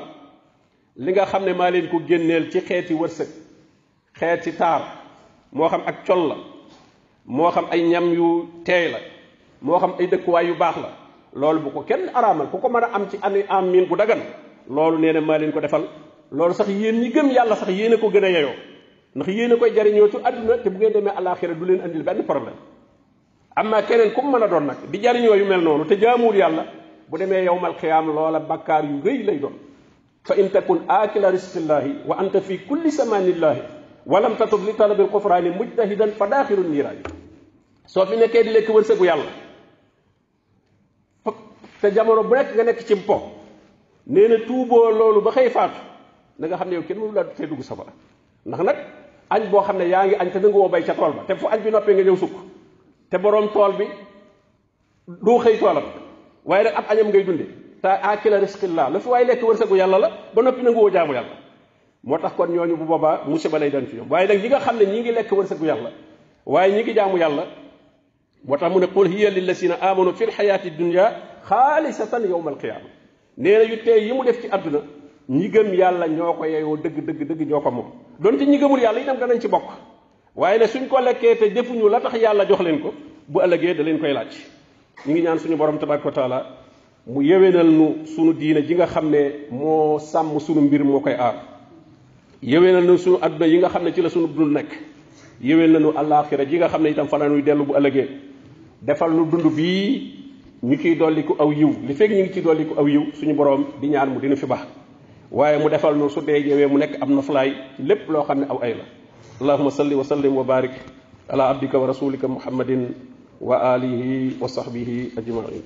li 0.96 1.12
nga 1.12 1.26
xam 1.26 1.46
ne 1.46 1.54
maa 1.54 1.70
leen 1.70 1.90
ko 1.90 2.00
génneel 2.08 2.50
ci 2.52 2.62
xeeti 2.62 2.94
wërsëg 2.94 3.28
xeeti 4.20 4.56
taar 4.58 4.82
moo 5.52 5.68
xam 5.70 5.82
ak 5.86 6.06
col 6.08 6.28
la 6.28 6.36
moo 7.26 7.52
xam 7.52 7.66
ay 7.70 7.82
ñam 7.84 8.12
yu 8.14 8.50
teey 8.66 8.92
la 8.92 8.98
moo 9.62 9.78
xam 9.80 9.94
ay 10.00 10.08
dëkkuwaay 10.08 10.48
yu 10.48 10.56
baax 10.58 10.76
la 10.78 10.90
loolu 11.36 11.60
bu 11.62 11.70
ko 11.72 11.82
kenn 11.86 12.10
araamal 12.14 12.50
ku 12.50 12.58
ko 12.58 12.70
mën 12.70 12.84
a 12.84 12.90
am 12.96 13.10
ci 13.12 13.18
année 13.22 13.46
amin 13.50 13.86
bu 13.86 13.96
dagan 13.96 14.20
loolu 14.68 14.98
nee 14.98 15.14
ne 15.14 15.20
maa 15.20 15.38
leen 15.38 15.52
ko 15.52 15.60
defal 15.60 15.84
loolu 16.32 16.54
sax 16.54 16.68
yéen 16.70 16.96
ñi 17.00 17.10
gëm 17.14 17.30
yàlla 17.30 17.56
sax 17.56 17.70
yéen 17.70 17.94
a 17.94 17.98
ko 17.98 18.10
gën 18.10 18.24
a 18.24 18.30
yeyoo 18.30 18.56
ndax 19.16 19.28
yéen 19.36 19.52
a 19.52 19.58
koy 19.58 19.72
jariñoo 19.76 20.08
ci 20.12 20.18
àdduna 20.18 20.56
te 20.64 20.70
bu 20.70 20.78
ngeen 20.78 20.94
demee 20.94 21.10
alaxira 21.20 21.54
du 21.56 21.66
leen 21.66 21.82
andil 21.82 22.04
benn 22.04 22.24
problème 22.26 22.54
amma 23.60 23.80
keneen 23.88 24.14
ku 24.14 24.22
mën 24.22 24.44
a 24.44 24.48
doon 24.48 24.66
nag 24.68 24.78
di 24.92 24.98
jariñoo 25.04 25.36
yu 25.36 25.46
mel 25.46 25.62
noonu 25.62 25.86
te 25.88 25.96
jaamuwul 26.00 26.36
yàlla 26.38 26.64
bu 27.10 27.18
demee 27.18 27.44
yowmal 27.44 27.76
xiyaam 27.82 28.06
loola 28.16 28.40
bakkaar 28.40 28.84
yu 28.86 29.02
rëy 29.04 29.24
lay 29.26 29.40
doon 29.40 29.54
fa 30.28 30.34
in 30.38 30.50
takun 30.50 30.82
akila 30.88 31.32
risqillahi 31.32 31.92
wa 32.08 32.16
anta 32.20 32.40
fi 32.42 32.58
kulli 32.60 32.92
samaanillahi 32.92 33.62
walam 34.06 34.36
tatub 34.38 34.62
li 34.66 34.74
talabil 34.78 35.08
kufraani 35.10 35.50
mujtahidan 35.50 36.12
fa 36.12 36.26
daaxiru 36.30 36.64
niiraani 36.64 37.02
soo 37.88 38.06
fi 38.06 38.16
nekkee 38.16 38.44
di 38.44 38.50
lekk 38.52 38.70
wërsëgu 38.70 39.06
yàlla 39.06 39.32
te 41.82 41.88
jamono 41.96 42.24
bu 42.24 42.36
nekk 42.36 42.50
nga 42.54 42.64
nekk 42.64 42.86
ci 42.88 42.94
mpo 42.96 43.18
nee 44.06 44.28
na 44.28 44.38
tuuboo 44.46 44.92
loolu 44.92 45.22
ba 45.22 45.32
xëy 45.32 45.50
faatu 45.50 45.82
na 46.38 46.48
nga 46.48 46.58
xam 46.58 46.70
ne 46.70 46.76
yow 46.76 46.86
kenn 46.88 47.00
mënu 47.00 47.14
la 47.14 47.24
fee 47.26 47.48
dugg 47.48 47.64
safara 47.64 47.92
ndax 48.46 48.64
nag 48.64 48.78
añ 49.30 49.42
boo 49.52 49.62
xam 49.62 49.78
ne 49.78 49.90
yaa 49.90 50.06
ngi 50.08 50.16
añ 50.16 50.30
te 50.32 50.40
nanguwoo 50.40 50.70
bay 50.70 50.84
ca 50.84 50.94
tool 50.94 51.14
ba 51.14 51.24
te 51.28 51.36
fu 51.36 51.48
añ 51.48 51.60
bi 51.64 51.70
noppee 51.72 51.94
nga 51.94 52.04
ñëw 52.04 52.16
sukk 52.18 52.36
te 53.10 53.18
boroom 53.18 53.50
tool 53.52 53.74
bi 53.78 53.86
doo 55.08 55.40
xëy 55.40 55.58
toolam 55.60 55.84
waaye 56.46 56.64
nag 56.64 56.74
ab 56.76 56.86
añam 56.90 57.08
ngay 57.10 57.24
dunde 57.24 57.46
te 57.82 57.88
aakila 57.88 58.40
risqillah 58.40 58.90
la 58.90 59.00
fi 59.00 59.10
waaye 59.10 59.26
lekk 59.26 59.44
wërsëgu 59.44 59.76
yàlla 59.76 59.98
la 60.00 60.10
ba 60.34 60.42
noppi 60.42 60.62
nanguwoo 60.64 60.90
jaamu 60.92 61.14
yàlla 61.14 61.36
moo 62.04 62.18
tax 62.18 62.34
kon 62.36 62.48
ñooñu 62.52 62.78
bu 62.78 62.86
boobaa 62.86 63.24
musiba 63.28 63.60
lay 63.60 63.70
doon 63.70 63.86
fi 63.86 63.96
ñoom 63.98 64.10
waaye 64.12 64.28
nag 64.28 64.42
ñi 64.44 64.48
nga 64.48 64.60
xam 64.60 64.78
ne 64.78 64.86
ñi 64.86 65.00
ngi 65.00 65.12
lekk 65.12 65.32
wërsëgu 65.32 65.66
yàlla 65.66 65.92
waaye 66.46 66.74
ñi 66.76 66.82
ngi 66.84 66.94
jaamu 66.94 67.18
yàlla 67.18 67.44
moo 68.46 68.58
tax 68.58 68.72
mu 68.72 68.80
ne 68.80 68.88
qul 68.88 69.08
hiya 69.08 69.30
lillazina 69.30 69.76
amanu 69.82 70.14
fi 70.14 70.26
lxayaati 70.26 70.70
dunia 70.72 71.06
xaalisatan 71.50 72.24
yowma 72.30 72.50
alqiyaama 72.52 72.90
nee 73.38 73.58
na 73.58 73.64
yu 73.64 73.84
tey 73.84 74.00
yi 74.08 74.14
mu 74.14 74.24
def 74.24 74.42
ci 74.42 74.48
àdduna 74.48 74.80
njigam 75.30 75.66
yàlla 75.78 76.08
ñoo 76.08 76.34
ko 76.38 76.46
yeyoo 76.46 76.78
dëgg 76.78 76.98
dëgg 77.06 77.24
dëgg 77.28 77.48
ñoo 77.50 77.62
ko 77.62 77.72
moom 77.72 77.86
doon 78.20 78.36
ñi 78.38 78.58
gëmul 78.60 78.80
yàlla 78.82 79.00
itam 79.02 79.18
danañ 79.18 79.40
ci 79.40 79.48
bokk 79.48 79.62
waaye 80.36 80.58
ne 80.58 80.66
suñ 80.68 80.88
ko 80.90 80.98
lekkee 81.00 81.36
te 81.36 81.50
defuñu 81.54 81.88
la 81.90 82.00
tax 82.02 82.18
yàlla 82.20 82.46
jox 82.50 82.60
leen 82.62 82.80
ko 82.82 82.94
bu 83.28 83.40
ëllëgee 83.40 83.76
da 83.78 83.84
leen 83.84 84.00
koy 84.00 84.12
laaj 84.14 84.34
ñu 85.06 85.12
ngi 85.14 85.22
ñaan 85.22 85.38
suñu 85.40 85.56
borom 85.56 85.78
tabaraka 85.78 86.06
wa 86.06 86.12
taala 86.12 86.46
mu 87.06 87.22
yewenal 87.22 87.68
nu 87.70 88.08
suñu 88.08 88.34
diine 88.34 88.66
ji 88.66 88.74
nga 88.74 88.88
xam 88.88 89.10
ne 89.12 89.22
moo 89.52 90.00
sàmm 90.00 90.40
suñu 90.40 90.62
mbir 90.62 90.84
moo 90.84 91.00
koy 91.00 91.14
aar 91.14 91.36
yewenal 92.42 92.84
nu 92.90 92.98
suñu 92.98 93.20
adduna 93.22 93.46
yi 93.48 93.58
nga 93.60 93.70
xam 93.70 93.84
ne 93.84 93.94
ci 93.94 94.02
la 94.02 94.10
suñu 94.10 94.28
dund 94.36 94.52
nekk 94.54 94.72
yewenal 95.42 95.82
nu 95.82 95.90
àllaaxira 95.94 96.44
ji 96.46 96.58
nga 96.58 96.68
xam 96.70 96.82
ne 96.84 96.90
itam 96.90 97.08
fa 97.08 97.18
la 97.20 97.30
dellu 97.30 97.66
bu 97.66 97.74
ëllëgee 97.78 98.08
defal 98.82 99.12
nu 99.12 99.28
dund 99.30 99.46
bii 99.56 100.10
ñu 100.64 100.76
ciy 100.82 100.98
ko 100.98 101.36
aw 101.38 101.52
yiw 101.54 101.70
li 101.86 101.94
fekk 101.94 102.12
ñu 102.12 102.24
ngi 102.24 102.34
ciy 102.34 102.42
dolliku 102.42 102.74
aw 102.80 102.88
yiw 102.88 103.04
suñu 103.14 103.36
borom 103.36 103.64
di 103.80 103.88
ñaan 103.90 104.10
mu 104.10 104.20
dina 104.20 104.36
fi 104.36 104.46
baax 104.48 104.79
waaye 105.32 105.58
mu 105.62 105.70
defal 105.70 105.94
nu 105.98 106.06
su 106.10 106.22
dee 106.26 106.42
ñëwee 106.48 106.68
mu 106.72 106.78
nekk 106.80 106.94
am 107.04 107.22
fly 107.28 107.50
lépp 107.88 108.04
loo 108.14 108.24
xam 108.28 108.40
ne 108.40 108.46
aw 108.52 108.58
ay 108.66 108.74
la 108.78 108.86
allahuma 109.42 109.72
salli 109.72 109.96
wa 109.96 110.04
sallim 110.04 110.36
wa 110.36 110.44
barik 110.44 110.72
ala 111.32 111.44
abdika 111.52 111.78
wa 111.78 111.88
rasulika 111.88 112.28
muhammadin 112.28 112.84
wa 113.48 113.56
alihi 113.74 114.38
wa 114.42 114.48
sahbihi 114.50 114.98
ajmain 115.18 115.62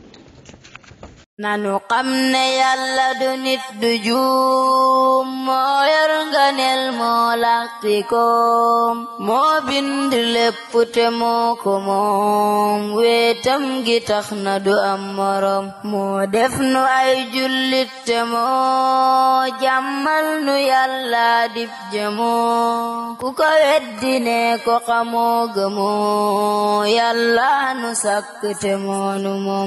nanu 1.41 1.73
xam 1.89 2.07
ne 2.31 2.43
yàlla 2.61 3.07
du 3.19 3.29
nit 3.45 3.63
du 3.81 3.91
juum 4.07 5.27
moo 5.45 5.77
yor 5.93 6.11
nganeel 6.31 6.83
moo 6.99 7.27
làqtikoom 7.43 8.95
moo 9.27 9.53
bind 9.67 10.11
lépp 10.33 10.63
te 10.95 11.05
moo 11.19 11.47
ko 11.63 11.73
moom 11.87 12.79
weetam 12.97 13.63
gi 13.85 13.97
na 14.45 14.53
du 14.65 14.73
am 14.91 15.01
morom 15.17 15.65
moo 15.91 16.15
def 16.33 16.53
nu 16.71 16.81
ay 16.99 17.11
jullit 17.33 17.91
te 18.07 18.17
moo 18.31 19.49
jàmmal 19.61 20.25
nu 20.45 20.55
yàlla 20.71 21.27
dib 21.55 21.71
jëmoo 21.93 23.17
ku 23.21 23.27
ko 23.39 23.49
weddi 23.63 24.13
ko 24.65 24.75
xamoo 24.87 25.39
gëmoo 25.55 26.87
yàlla 26.97 27.49
nu 27.81 27.89
sàkk 28.03 28.39
te 28.61 28.71
moonu 28.85 29.31
moom 29.45 29.61